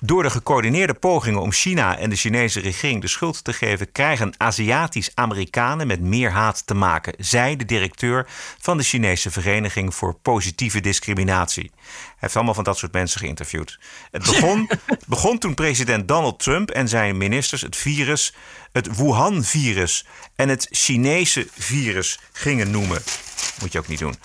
[0.04, 4.34] Door de gecoördineerde pogingen om China en de Chinese regering de schuld te geven, krijgen
[4.38, 8.28] Aziatisch-Amerikanen met meer haat te maken, zei de directeur
[8.60, 11.72] van de Chinese Vereniging voor Positieve Discriminatie.
[11.74, 13.80] Hij heeft allemaal van dat soort mensen geïnterviewd.
[14.12, 14.70] Het begon,
[15.08, 18.34] begon toen president Donald Trump en zijn ministers het virus,
[18.72, 23.02] het Wuhan-virus en het Chinese virus gingen noemen.
[23.62, 24.16] Moet je ook niet doen.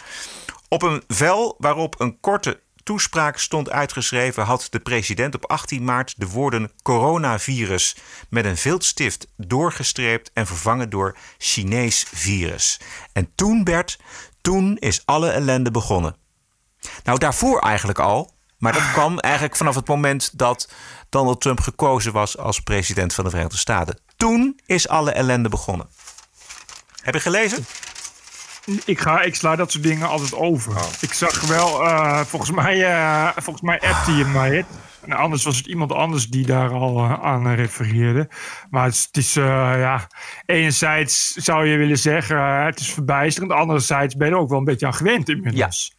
[0.68, 6.14] Op een vel waarop een korte toespraak stond uitgeschreven, had de president op 18 maart
[6.16, 7.96] de woorden coronavirus
[8.28, 12.80] met een viltstift doorgestreept en vervangen door Chinees virus.
[13.12, 13.98] En toen, Bert,
[14.40, 16.16] toen is alle ellende begonnen.
[17.04, 18.34] Nou, daarvoor eigenlijk al.
[18.58, 20.72] Maar dat kwam eigenlijk vanaf het moment dat
[21.08, 24.00] Donald Trump gekozen was als president van de Verenigde Staten.
[24.16, 25.88] Toen is alle ellende begonnen.
[27.02, 27.66] Heb je gelezen?
[28.84, 30.72] Ik, ga, ik sla dat soort dingen altijd over.
[31.00, 34.66] Ik zag wel, eh, volgens mij, eh volgens mij appte je mij het.
[35.00, 38.28] En anders was het iemand anders die daar al eh, aan refereerde.
[38.70, 40.06] Maar het is, het is, ja,
[40.46, 43.52] enerzijds zou je willen zeggen, het is verbijsterend.
[43.52, 45.94] Anderzijds ben je er ook wel een beetje aan gewend inmiddels.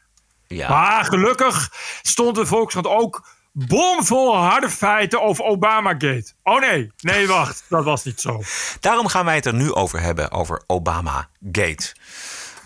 [0.47, 0.69] Ja.
[0.69, 6.31] Maar gelukkig stond de Volkskrant ook bomvol harde feiten over Obamagate.
[6.43, 8.41] Oh nee, nee wacht, dat was niet zo.
[8.79, 11.93] Daarom gaan wij het er nu over hebben, over Obama-gate.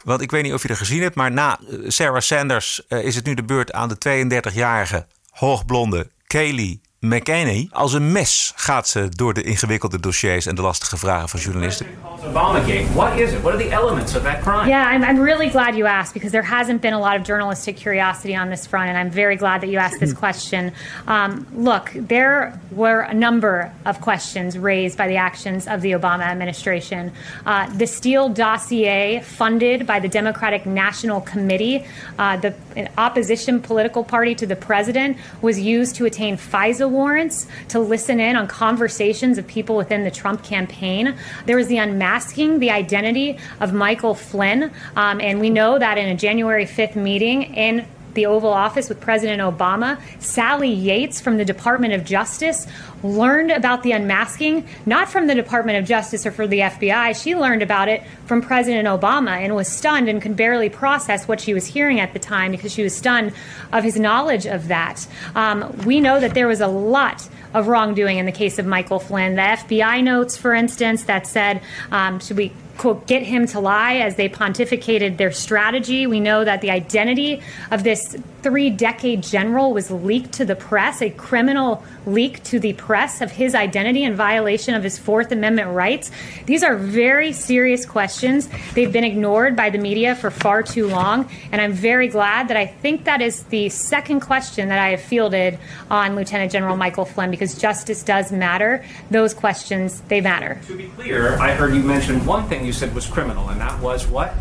[0.04, 3.04] Want ik weet niet of je er gezien hebt, maar na eh, Sarah Sanders eh,
[3.04, 7.68] is het nu de beurt aan de 32-jarige hoogblonde Kayleigh McEnany.
[7.72, 11.86] Als een mes gaat ze door de ingewikkelde dossiers en de lastige vragen van journalisten.
[12.28, 12.86] Obamagate.
[12.94, 13.42] What is it?
[13.42, 14.68] What are the elements of that crime?
[14.68, 17.76] Yeah, I'm, I'm really glad you asked because there hasn't been a lot of journalistic
[17.76, 20.72] curiosity on this front, and I'm very glad that you asked this question.
[21.08, 26.24] Um, look, there were a number of questions raised by the actions of the Obama
[26.24, 27.12] administration.
[27.46, 31.84] Uh, the Steele dossier, funded by the Democratic National Committee,
[32.20, 32.54] uh, the
[32.98, 38.36] opposition political party to the president, was used to attain FISA warrants to listen in
[38.36, 41.16] on conversations of people within the Trump campaign.
[41.46, 44.72] There was the unmasking the identity of Michael Flynn.
[44.96, 49.00] Um, and we know that in a January 5th meeting in the Oval Office with
[49.00, 52.68] President Obama, Sally Yates from the Department of Justice
[53.04, 57.22] learned about the unmasking, not from the Department of Justice or from the FBI.
[57.22, 61.40] She learned about it from President Obama and was stunned and could barely process what
[61.40, 63.34] she was hearing at the time because she was stunned
[63.72, 65.08] of his knowledge of that.
[65.36, 69.00] Um, we know that there was a lot of wrongdoing in the case of Michael
[69.00, 69.36] Flynn.
[69.36, 73.98] The FBI notes, for instance, that said, um, should we quote, get him to lie
[73.98, 76.08] as they pontificated their strategy.
[76.08, 81.00] We know that the identity of this three decade general was leaked to the press,
[81.00, 85.70] a criminal leak to the press of his identity in violation of his Fourth Amendment
[85.70, 86.12] rights.
[86.46, 88.50] These are very serious questions.
[88.74, 91.30] They've been ignored by the media for far too long.
[91.52, 95.02] And I'm very glad that I think that is the second question that I have
[95.02, 98.84] fielded on Lieutenant General Michael Flynn because justice does matter.
[99.10, 100.60] Those questions, they matter.
[100.68, 103.80] To be clear, I heard you mention one thing you said was criminal, and that
[103.82, 104.34] was what?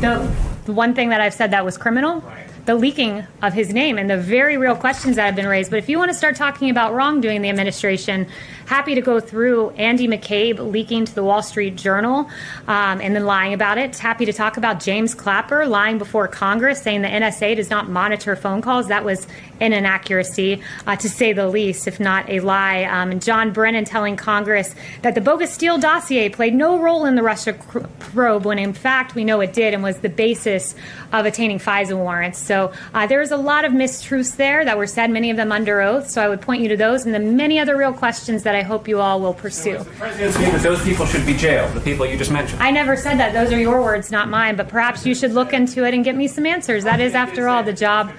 [0.00, 0.30] The,
[0.64, 2.24] the one thing that I've said that was criminal,
[2.66, 5.70] the leaking of his name and the very real questions that have been raised.
[5.70, 8.26] But if you want to start talking about wrongdoing in the administration,
[8.66, 12.30] happy to go through Andy McCabe leaking to the Wall Street Journal
[12.68, 13.96] um, and then lying about it.
[13.96, 18.36] Happy to talk about James Clapper lying before Congress, saying the NSA does not monitor
[18.36, 18.88] phone calls.
[18.88, 19.26] That was
[19.60, 22.84] an inaccuracy, uh, to say the least, if not a lie.
[22.84, 27.14] Um, and John Brennan telling Congress that the bogus Steele dossier played no role in
[27.14, 27.54] the Russia
[27.98, 30.74] probe, when in fact we know it did and was the basis
[31.12, 32.38] of attaining FISA warrants.
[32.50, 35.80] So uh, there's a lot of mistruths there that were said, many of them under
[35.80, 36.10] oath.
[36.10, 38.62] So I would point you to those and the many other real questions that I
[38.62, 39.78] hope you all will pursue.
[39.78, 42.60] The president saying that those people should be jailed, the people you just mentioned.
[42.60, 43.32] I never said that.
[43.32, 44.56] Those are your words, not mine.
[44.56, 46.82] But perhaps you should look into it and get me some answers.
[46.82, 48.10] That is, after all, the job.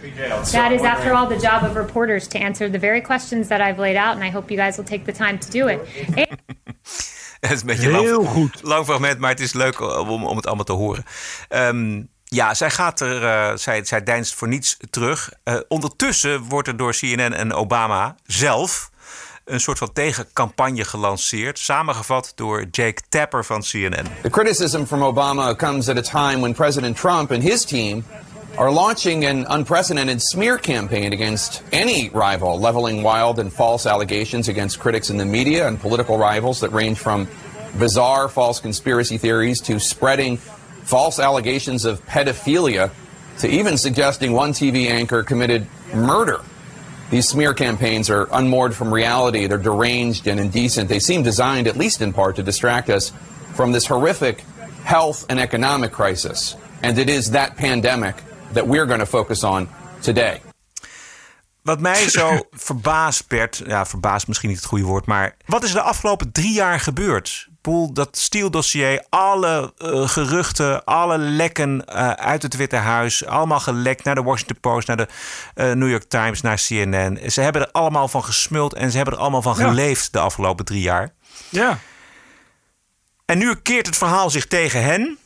[0.53, 3.79] That is, after all, the job of reporters to answer the very questions that I've
[3.79, 4.15] laid out.
[4.15, 5.79] And I hope you guys will take the time to do it.
[6.15, 6.39] And-
[7.41, 8.59] Het is een beetje Heel lang, goed.
[8.63, 11.03] lang fragment, maar het is leuk om, om het allemaal te horen.
[11.47, 12.01] Ehm,
[12.35, 15.31] ja, zij gaat er, eh, zij, zij deinst voor niets terug.
[15.43, 18.89] Eh, ondertussen wordt er door CNN en Obama zelf
[19.45, 21.59] een soort van tegencampagne gelanceerd.
[21.59, 24.05] Samengevat door Jake Tapper van CNN.
[24.21, 28.03] The criticism from Obama comes at a time when President Trump and his team
[28.55, 34.79] are launching an unprecedented smear campaign against any rival, leveling wild and false allegations against
[34.79, 37.27] critics in the media and political rivals that range from
[37.77, 40.37] bizarre false conspiracy theories to spreading
[40.83, 42.91] false allegations of pedophilia
[43.39, 46.41] to even suggesting one TV anchor committed murder.
[47.09, 49.47] These smear campaigns are unmoored from reality.
[49.47, 50.87] They're deranged and indecent.
[50.87, 53.11] They seem designed, at least in part, to distract us
[53.53, 54.41] from this horrific
[54.83, 56.55] health and economic crisis.
[56.81, 58.15] And it is that pandemic
[58.53, 59.67] that we're going to focus on
[60.01, 60.41] today.
[61.63, 65.69] Wat mij zo verbaasd, Bert, ja, verbaasd misschien niet het goede woord, maar wat is
[65.69, 67.49] er de afgelopen drie jaar gebeurd?
[67.61, 74.03] Poel, dat Steele-dossier, alle eh, geruchten, alle lekken eh, uit het Witte Huis, allemaal gelekt
[74.03, 75.07] naar de Washington Post, naar de
[75.55, 77.31] eh, New York Times, naar CNN.
[77.31, 79.67] Ze hebben er allemaal van gesmuld en ze hebben er allemaal van Ja.
[79.67, 81.13] geleefd de afgelopen drie jaar.
[81.49, 81.77] Ja.
[83.25, 85.17] En nu keert het verhaal zich tegen hen.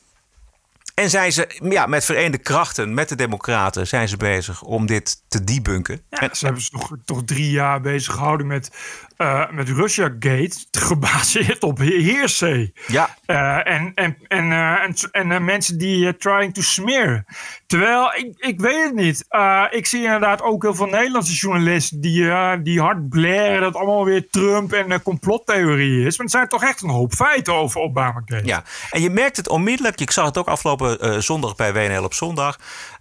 [0.95, 5.23] En zijn ze ja, met verenigde krachten, met de Democraten, zijn ze bezig om dit
[5.27, 6.01] te debunken.
[6.09, 8.71] Ja, ze hebben ze toch, toch drie jaar bezig gehouden met,
[9.17, 10.55] eh met Russia Gate,
[10.87, 12.73] gebaseerd op heersee.
[12.87, 13.17] Ja.
[13.25, 17.25] Eh, en en, en, eh, en, en mensen die trying to smear.
[17.67, 19.25] Terwijl, ik, ik weet het niet.
[19.27, 23.75] Eh, ik zie inderdaad ook heel veel Nederlandse journalisten die, eh, die hard blaren dat
[23.75, 26.17] allemaal weer Trump en uh, complottheorie is.
[26.17, 28.41] Maar er zijn toch echt een hoop feiten over Obamagate.
[28.43, 30.01] Ja, en je merkt het onmiddellijk.
[30.01, 32.59] Ik zag het ook afgelopen eh, zondag bij WNL op zondag.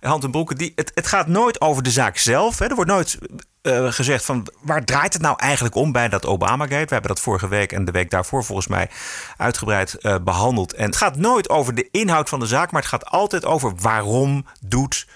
[0.09, 0.57] Hand en Broeken.
[0.57, 2.59] Die, het, het gaat nooit over de zaak zelf.
[2.59, 2.67] Hè.
[2.67, 3.19] Er wordt nooit
[3.63, 6.85] eh, gezegd van waar draait het nou eigenlijk om bij dat Obamagate.
[6.85, 8.91] We hebben dat vorige week en de week daarvoor volgens mij
[9.37, 10.75] uitgebreid eh, behandeld.
[10.75, 13.73] En het gaat nooit over de inhoud van de zaak, maar het gaat altijd over
[13.77, 15.07] waarom doet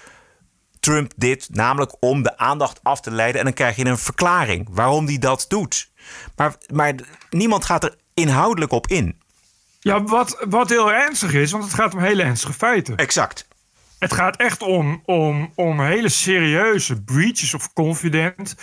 [0.80, 3.38] Trump dit, namelijk om de aandacht af te leiden.
[3.38, 5.90] En dan krijg je een verklaring waarom hij dat doet.
[6.36, 6.94] Maar, maar
[7.30, 9.20] niemand gaat er inhoudelijk op in.
[9.80, 12.96] Ja, wat, wat heel ernstig is, want het gaat om hele ernstige feiten.
[12.96, 13.47] Exact.
[13.98, 18.56] Het gaat echt om, om, om hele serieuze breaches of confidence.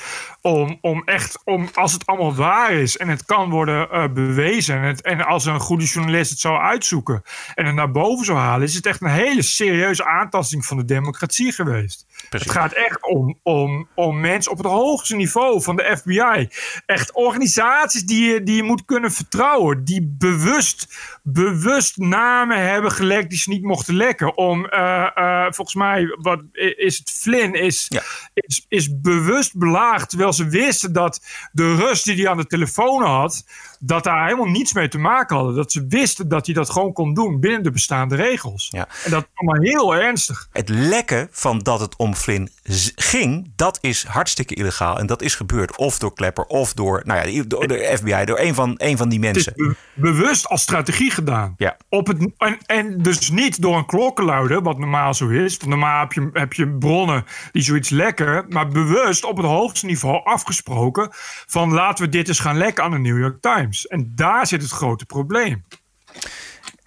[0.45, 4.75] Om, om echt, om, als het allemaal waar is en het kan worden eh, bewezen.
[4.75, 7.21] En, het, en als een goede journalist het zou uitzoeken
[7.55, 10.85] en het naar boven zou halen, is het echt een hele serieuze aantasting van de
[10.85, 12.05] democratie geweest.
[12.29, 16.49] Het gaat echt om, om, om mensen op het hoogste niveau van de FBI.
[16.85, 19.83] Echt organisaties die je, die je moet kunnen vertrouwen.
[19.83, 24.37] Die bewust, bewust namen hebben gelekt die ze niet mochten lekken.
[24.37, 26.41] Om, eh, eh, volgens mij, wat
[26.75, 27.91] is het Flynn, is,
[28.33, 30.09] is, is bewust belaagd.
[30.09, 31.21] Terwijl ze wisten dat
[31.51, 33.45] de rust die hij aan de telefoon had,
[33.85, 35.55] dat daar helemaal niets mee te maken hadden.
[35.55, 38.67] Dat ze wisten dat hij dat gewoon kon doen binnen de bestaande regels.
[38.71, 38.87] Ja.
[39.03, 40.47] En dat is allemaal heel ernstig.
[40.51, 42.49] Het lekken van dat het om Flynn
[42.95, 44.99] ging, dat is hartstikke illegaal.
[44.99, 48.39] En dat is gebeurd of door Klepper of door, nou ja, door de FBI, door
[48.39, 49.75] een van, een van die Het is mensen.
[49.93, 51.53] be- bewust als strategie gedaan.
[51.57, 51.77] Ja.
[51.89, 55.57] Op het, en, en dus niet door een klokkenluider, wat normaal zo is.
[55.57, 58.45] Want normaal heb je, heb je bronnen die zoiets lekken.
[58.49, 61.09] Maar bewust op het hoogste niveau afgesproken.
[61.47, 63.74] van laten we dit eens gaan lekken aan de New York Times.
[63.83, 65.65] En daar zit het grote probleem.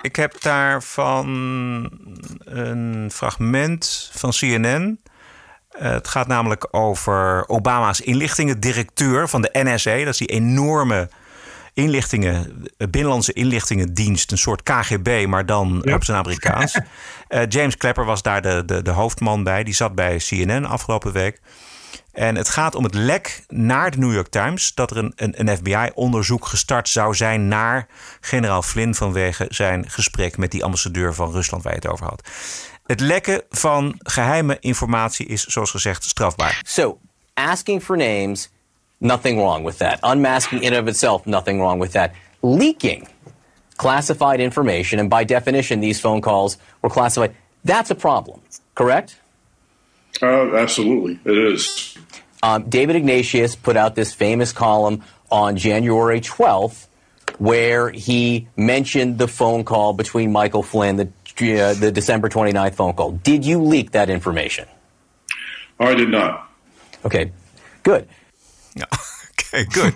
[0.01, 1.26] Ik heb daarvan
[2.45, 5.01] een fragment van CNN.
[5.68, 9.99] Eh, het gaat namelijk over Obama's inlichtingendirecteur van de NSA.
[9.99, 11.09] Dat is die enorme
[11.74, 14.32] inlichtingen, eh, binnenlandse inlichtingendienst.
[14.32, 16.78] Een soort KGB, maar dan op zijn Amerikaans.
[17.28, 19.64] Eh, James Clapper was daar de, de, de hoofdman bij.
[19.64, 21.41] Die zat bij CNN afgelopen week.
[22.19, 24.75] En het gaat om het lek naar de New York Times.
[24.75, 27.87] Dat er een, een, een FBI-onderzoek gestart zou zijn naar
[28.21, 32.29] generaal Flynn vanwege zijn gesprek met die ambassadeur van Rusland waar je het over had.
[32.87, 36.61] Het lekken van geheime informatie is, zoals gezegd, strafbaar.
[36.66, 36.99] So,
[37.35, 38.51] asking for names,
[38.99, 40.12] nothing wrong with that.
[40.12, 42.11] Unmasking in of itself, nothing wrong with that.
[42.41, 43.09] Leaking
[43.77, 48.41] classified information, and by definition, these phone calls were classified, that's a problem,
[48.75, 49.16] correct?
[50.23, 51.97] Uh, absolutely, it is.
[52.43, 56.87] Um, David Ignatius put out this famous column on January 12th
[57.39, 62.95] where he mentioned the phone call between Michael Flynn, the, uh, the December 29th phone
[62.95, 63.12] call.
[63.12, 64.66] Did you leak that information?
[65.81, 66.49] I did not.
[67.05, 67.33] Okay,
[67.83, 68.07] good.
[68.75, 68.89] Ja,
[69.31, 69.95] oké, good.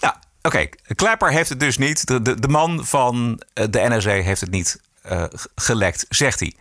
[0.00, 2.06] nou, oké, Clapper heeft het dus niet.
[2.06, 4.80] De, de, de man van eh, de NRC heeft het niet
[5.12, 6.54] uh, gelekt, zegt hij.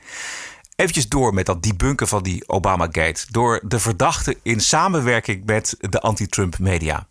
[0.76, 3.26] Eventjes door met dat debunken van die Obama-gate.
[3.32, 7.08] Door de verdachte in samenwerking met de anti-Trump media.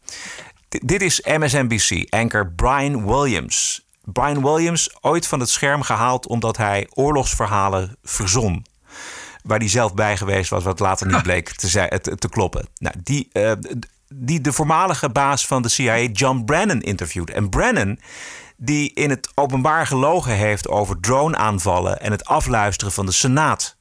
[0.68, 3.86] D dit is MSNBC-anker Brian Williams.
[4.04, 8.64] Brian Williams, ooit van het scherm gehaald omdat hij oorlogsverhalen verzon
[9.42, 12.68] waar hij zelf bij geweest was, wat later niet bleek te, te, te kloppen.
[12.78, 13.52] Nou, die, uh,
[14.08, 17.30] die de voormalige baas van de CIA, John Brennan, interviewt.
[17.30, 17.98] En Brennan,
[18.64, 23.76] die in het openbaar gelogen heeft over drone-aanvallen en het afluisteren van de Senaat.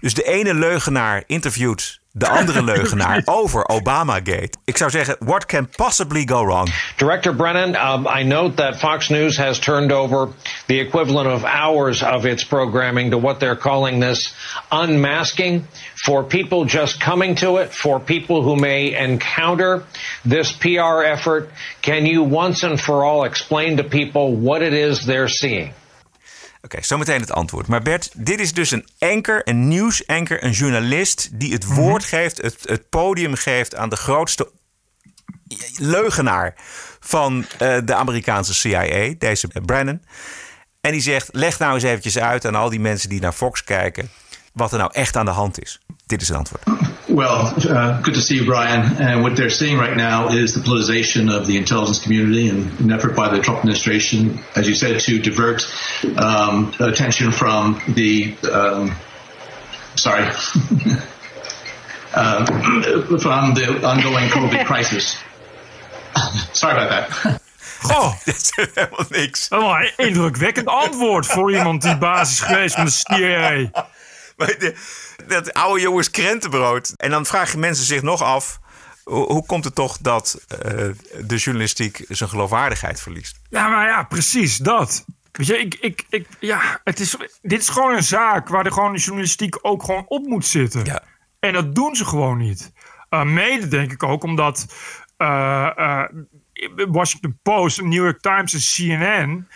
[0.00, 4.50] Dus de ene leugenaar interviewt de andere leugenaar over Obamagate.
[4.64, 6.68] Ik zou zeggen, what can possibly go wrong?
[6.96, 10.28] Director Brennan, um, I note that Fox News has turned over
[10.66, 14.34] the equivalent of hours of its programming to what they're calling this
[14.70, 15.66] unmasking.
[16.04, 19.84] For people just coming to it, for people who may encounter
[20.24, 21.50] this PR effort,
[21.80, 25.72] can you once and for all explain to people what it is they're seeing?
[26.62, 27.66] Oké, okay, zometeen het antwoord.
[27.66, 32.42] Maar Bert, dit is dus een anker, een nieuwsanker, een journalist die het woord geeft,
[32.42, 34.50] het, het podium geeft aan de grootste
[35.76, 36.54] leugenaar
[37.00, 40.02] van uh, de Amerikaanse CIA, deze Brennan.
[40.80, 43.64] En die zegt: leg nou eens eventjes uit aan al die mensen die naar Fox
[43.64, 44.10] kijken
[44.52, 45.80] wat er nou echt aan de hand is.
[46.12, 46.62] Dit is het antwoord.
[47.06, 48.96] Well, uh, good to see you, Brian.
[48.98, 52.92] And what they're seeing right now is the politicization of the intelligence community and an
[52.92, 55.62] effort by the Trump administration, as you said, to divert
[56.18, 58.94] um, attention from the um,
[59.94, 60.24] sorry.
[62.14, 62.44] uh,
[63.18, 65.16] from the ongoing COVID crisis.
[66.52, 67.40] sorry about that.
[67.82, 69.48] Goh, dat is helemaal niks.
[69.48, 73.70] Oh, een indrukwekkend antwoord voor iemand die basis is geweest van de CIA.
[75.26, 76.94] dat oude jongens krentenbrood.
[76.96, 78.58] En dan vragen mensen zich nog af...
[79.04, 80.58] hoe, komt het toch dat uh,
[81.20, 83.40] de journalistiek zijn geloofwaardigheid verliest?
[83.50, 85.04] Ja, maar ja, precies dat.
[85.32, 88.72] Weet je, ik, ik, ik, ja, het is, dit is gewoon een zaak waar de,
[88.72, 90.84] gewoon de journalistiek ook gewoon op moet zitten.
[90.84, 91.02] Ja.
[91.40, 92.72] En dat doen ze gewoon niet.
[93.10, 94.74] Uh, mede denk ik ook omdat
[95.18, 96.04] uh,
[96.76, 99.48] Washington Post, New York Times en CNN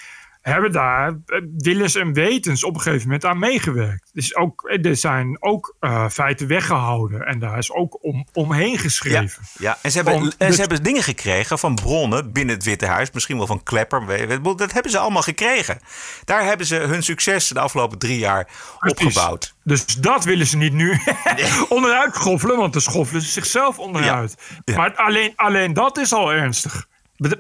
[0.53, 4.11] hebben daar eh, willens en wetens op een gegeven moment aan meegewerkt.
[4.13, 8.79] Dus ook, eh, er zijn ook uh, feiten weggehouden en daar is ook om, omheen
[8.79, 9.43] geschreven.
[9.43, 9.79] Ja, ja.
[9.83, 12.87] en, ze hebben, Om, en dus, ze hebben dingen gekregen van bronnen binnen het Witte
[12.87, 14.43] Huis, misschien wel van Klepper.
[14.57, 15.79] Dat hebben ze allemaal gekregen.
[16.25, 18.49] Daar hebben ze hun succes de afgelopen drie jaar
[18.81, 19.55] opgebouwd.
[19.65, 21.01] Dus dat willen ze niet nu
[21.69, 24.35] onderuit schoffelen, want dan schoffelen ze zichzelf onderuit.
[24.65, 24.77] Ja.
[24.77, 26.89] Maar alleen, alleen dat is al ernstig.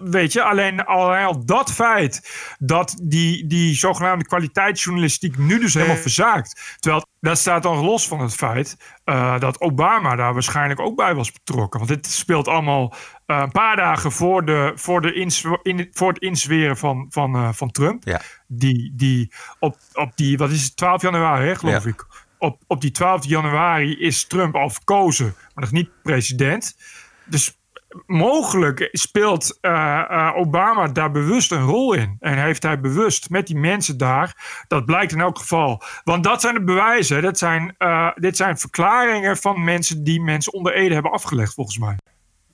[0.01, 6.77] Weet je, alleen al dat feit dat die, die zogenaamde kwaliteitsjournalistiek nu dus helemaal verzaakt.
[6.79, 11.15] Terwijl dat staat dan los van het feit uh, dat Obama daar waarschijnlijk ook bij
[11.15, 11.79] was betrokken.
[11.79, 12.95] Want dit speelt allemaal
[13.27, 15.15] uh, een paar dagen voor, de, voor, de
[15.63, 18.05] in, voor het inzweren van, van, uh, van Trump.
[18.05, 18.21] Ja.
[18.47, 21.91] Die, die op, op die, wat is het, 12 januari, hè, geloof ja.
[21.91, 22.07] ik.
[22.39, 26.77] Op, op die 12 januari is Trump al verkozen, maar nog niet president.
[27.25, 27.59] Dus
[28.07, 29.71] mogelijk speelt uh,
[30.11, 32.17] uh, Obama daar bewust een rol in.
[32.21, 34.65] En heeft hij bewust met die mensen daar.
[34.69, 35.83] Dat blijkt in elk geval.
[36.05, 37.23] Want dat zijn de bewijzen.
[37.23, 41.79] Dat zijn, uh, dit zijn verklaringen van mensen die mensen onder Ede hebben afgelegd, volgens
[41.79, 41.97] mij.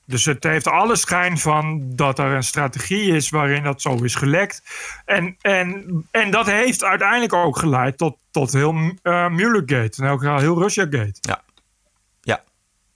[0.05, 4.15] Dus het heeft alle schijn van dat er een strategie is waarin dat zo is
[4.15, 4.63] gelekt.
[5.05, 10.21] En, en, en dat heeft uiteindelijk ook geleid tot, tot heel uh, Muellergate en ook
[10.21, 11.17] heel Russiagate.
[11.21, 11.41] Ja.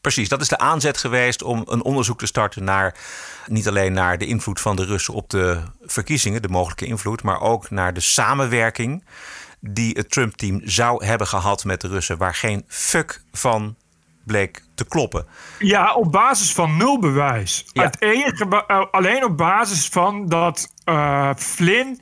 [0.01, 2.95] Precies, dat is de aanzet geweest om een onderzoek te starten naar
[3.47, 7.41] niet alleen naar de invloed van de Russen op de verkiezingen, de mogelijke invloed, maar
[7.41, 9.05] ook naar de samenwerking
[9.59, 13.75] die het Trump-team zou hebben gehad met de Russen, waar geen fuck van
[14.25, 15.27] bleek te kloppen.
[15.59, 17.65] Ja, op basis van nul bewijs.
[17.73, 17.83] Ja.
[17.83, 22.01] Het enige, uh, alleen op basis van dat uh, Flynn.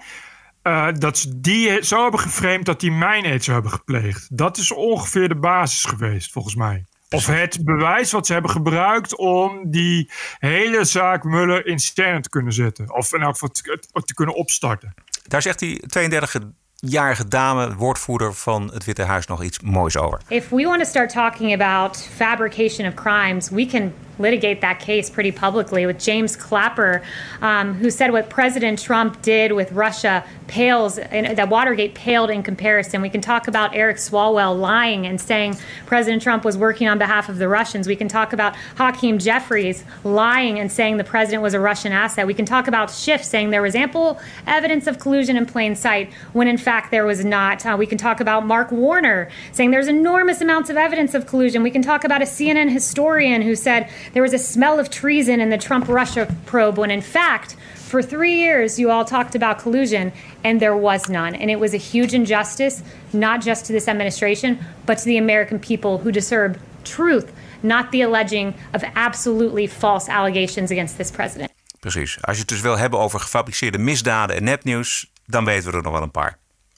[0.64, 4.38] Uh, dat ze die zo hebben geframed dat die mijnheid zou hebben gepleegd.
[4.38, 6.86] Dat is ongeveer de basis geweest, volgens mij.
[7.16, 12.30] Of het bewijs wat ze hebben gebruikt om die hele zaak Muller in sterren te
[12.30, 12.96] kunnen zetten.
[12.96, 14.94] Of in elk geval te, te kunnen opstarten.
[15.28, 20.22] Daar zegt die 32-jarige dame, woordvoerder van het Witte Huis, nog iets moois over.
[20.28, 25.10] If we want to start talking about fabrication of crimes, we can litigate that case
[25.10, 27.02] pretty publicly with James Clapper,
[27.42, 33.02] um, who said what President Trump did with Russia pales, that Watergate paled in comparison.
[33.02, 37.30] We can talk about Eric Swalwell lying and saying President Trump was working on behalf
[37.30, 37.88] of the Russians.
[37.88, 42.28] We can talk about Hakeem Jeffries lying and saying the president was a Russian asset.
[42.28, 46.12] We can talk about Schiff saying there was ample evidence of collusion in plain sight
[46.34, 47.66] when in fact there was not.
[47.66, 51.64] Uh, we can talk about Mark Warner saying there's enormous amounts of evidence of collusion.
[51.64, 55.40] We can talk about a CNN historian who said there was a smell of treason
[55.40, 59.60] in the Trump Russia probe when in fact for three years, you all talked about
[59.60, 60.12] collusion,
[60.44, 61.36] and there was none.
[61.36, 62.82] And it was a huge injustice,
[63.12, 67.32] not just to this administration, but to the American people who deserve truth,
[67.62, 71.52] not the alleging of absolutely false allegations against this president.
[71.80, 72.18] Precies.
[72.22, 75.84] Als je het dus wil hebben over gefabriceerde misdaden en nepnieuws, dan weten we er
[75.84, 76.38] nog wel een paar.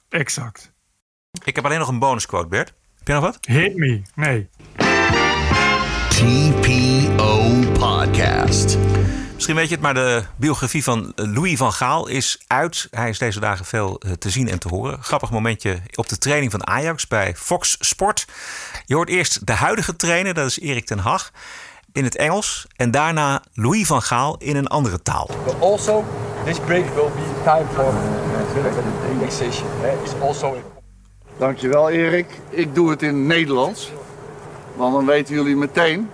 [0.09, 0.73] Exact.
[1.43, 2.73] Ik heb alleen nog een bonusquote, Bert.
[2.97, 3.37] Heb je nog wat?
[3.41, 4.01] Hit me.
[4.15, 4.49] Nee.
[6.17, 7.49] TPO
[7.79, 8.77] Podcast.
[9.33, 12.87] Misschien weet je het, maar de biografie van Louis van Gaal is uit.
[12.91, 15.03] Hij is deze dagen veel eh, te zien en te horen.
[15.03, 18.25] Grappig momentje op de training van Ajax bij Fox Sport.
[18.85, 21.31] Je hoort eerst de huidige trainer, dat is Erik ten Hag,
[21.91, 22.67] in het Engels.
[22.75, 25.29] En daarna Louis van Gaal in een andere taal.
[25.45, 26.05] But also,
[26.45, 27.93] this break will be time for
[29.13, 29.67] relaxation.
[30.03, 30.57] It's also
[31.37, 32.27] Dankjewel Erik.
[32.49, 33.91] Ik doe het in het Nederlands.
[34.77, 36.09] Want dan weten jullie meteen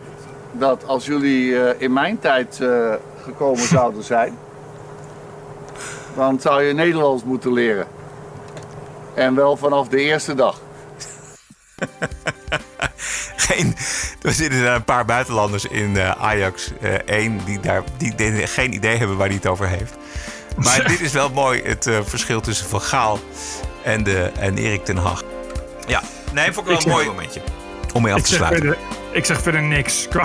[0.51, 2.93] dat als jullie eh, in mijn tijd eh,
[3.23, 4.37] gekomen zouden zijn,
[6.15, 7.87] dan zou je Nederlands moeten leren.
[9.13, 10.61] En wel vanaf de eerste dag.
[13.35, 13.75] Geen,
[14.21, 16.71] er zitten een paar buitenlanders in eh, Ajax
[17.05, 19.95] 1 die, daar, die, die geen idee hebben waar hij het over heeft.
[20.57, 23.19] Maar dit is wel mooi, het verschil tussen Van Gaal
[23.83, 25.23] en, de, en Erik ten Hag.
[25.87, 26.01] Ja,
[26.33, 27.41] nee, vond ik wel een mooi momentje.
[27.93, 28.61] Om mee af te sluiten.
[28.61, 28.77] Verder,
[29.11, 30.07] ik zeg verder niks.
[30.09, 30.23] Qua,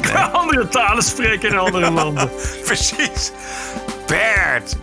[0.00, 2.30] qua andere talen spreken in andere landen.
[2.64, 3.32] Precies.
[4.06, 4.76] Bert.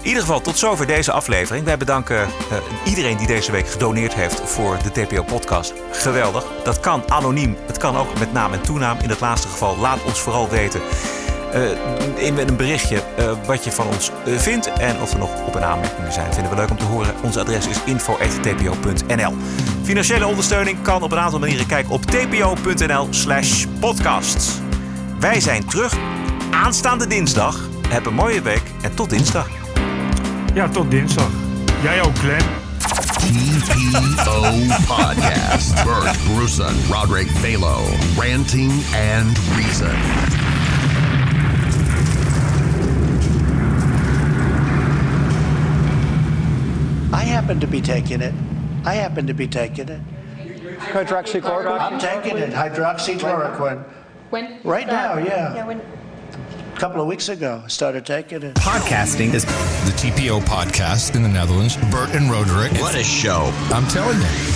[0.00, 1.64] In ieder geval, tot zover deze aflevering.
[1.64, 5.74] Wij bedanken uh, iedereen die deze week gedoneerd heeft voor de TPO-podcast.
[5.92, 6.44] Geweldig.
[6.64, 7.56] Dat kan anoniem.
[7.66, 8.98] Het kan ook met naam en toenaam.
[9.02, 10.80] In het laatste geval, laat ons vooral weten
[11.54, 15.30] uh, in een berichtje uh, wat je van ons uh, vindt en of er nog
[15.46, 16.32] op- en aanmerkingen zijn.
[16.32, 17.14] Vinden we leuk om te horen.
[17.22, 19.34] Ons adres is info.tpo.nl.
[19.82, 21.66] Financiële ondersteuning kan op een aantal manieren.
[21.66, 24.50] Kijk op tpo.nl slash podcast.
[25.18, 25.94] Wij zijn terug
[26.50, 27.68] aanstaande dinsdag.
[27.88, 29.48] Heb een mooie week en tot dinsdag.
[30.54, 31.30] Ja, tot dinsdag.
[31.82, 32.44] Jij ook, Glenn.
[33.22, 34.42] TPO
[34.86, 35.84] Podcast.
[35.84, 37.80] Bert Brussen, Roderick Balo,
[38.16, 38.72] Ranting
[39.18, 40.51] and Reason.
[47.22, 48.34] I happen to be taking it.
[48.84, 50.00] I happen to be taking it.
[50.80, 51.80] Hydroxychloroquine?
[51.80, 52.50] I'm taking it.
[52.50, 53.84] Hydroxychloroquine.
[54.30, 54.58] When?
[54.64, 55.54] Right now, yeah.
[55.54, 55.80] Yeah, when?
[56.74, 58.56] A couple of weeks ago, I started taking it.
[58.56, 61.76] Podcasting is the TPO podcast in the Netherlands.
[61.92, 62.72] Bert and Roderick.
[62.80, 63.52] What a show.
[63.70, 64.51] I'm telling you.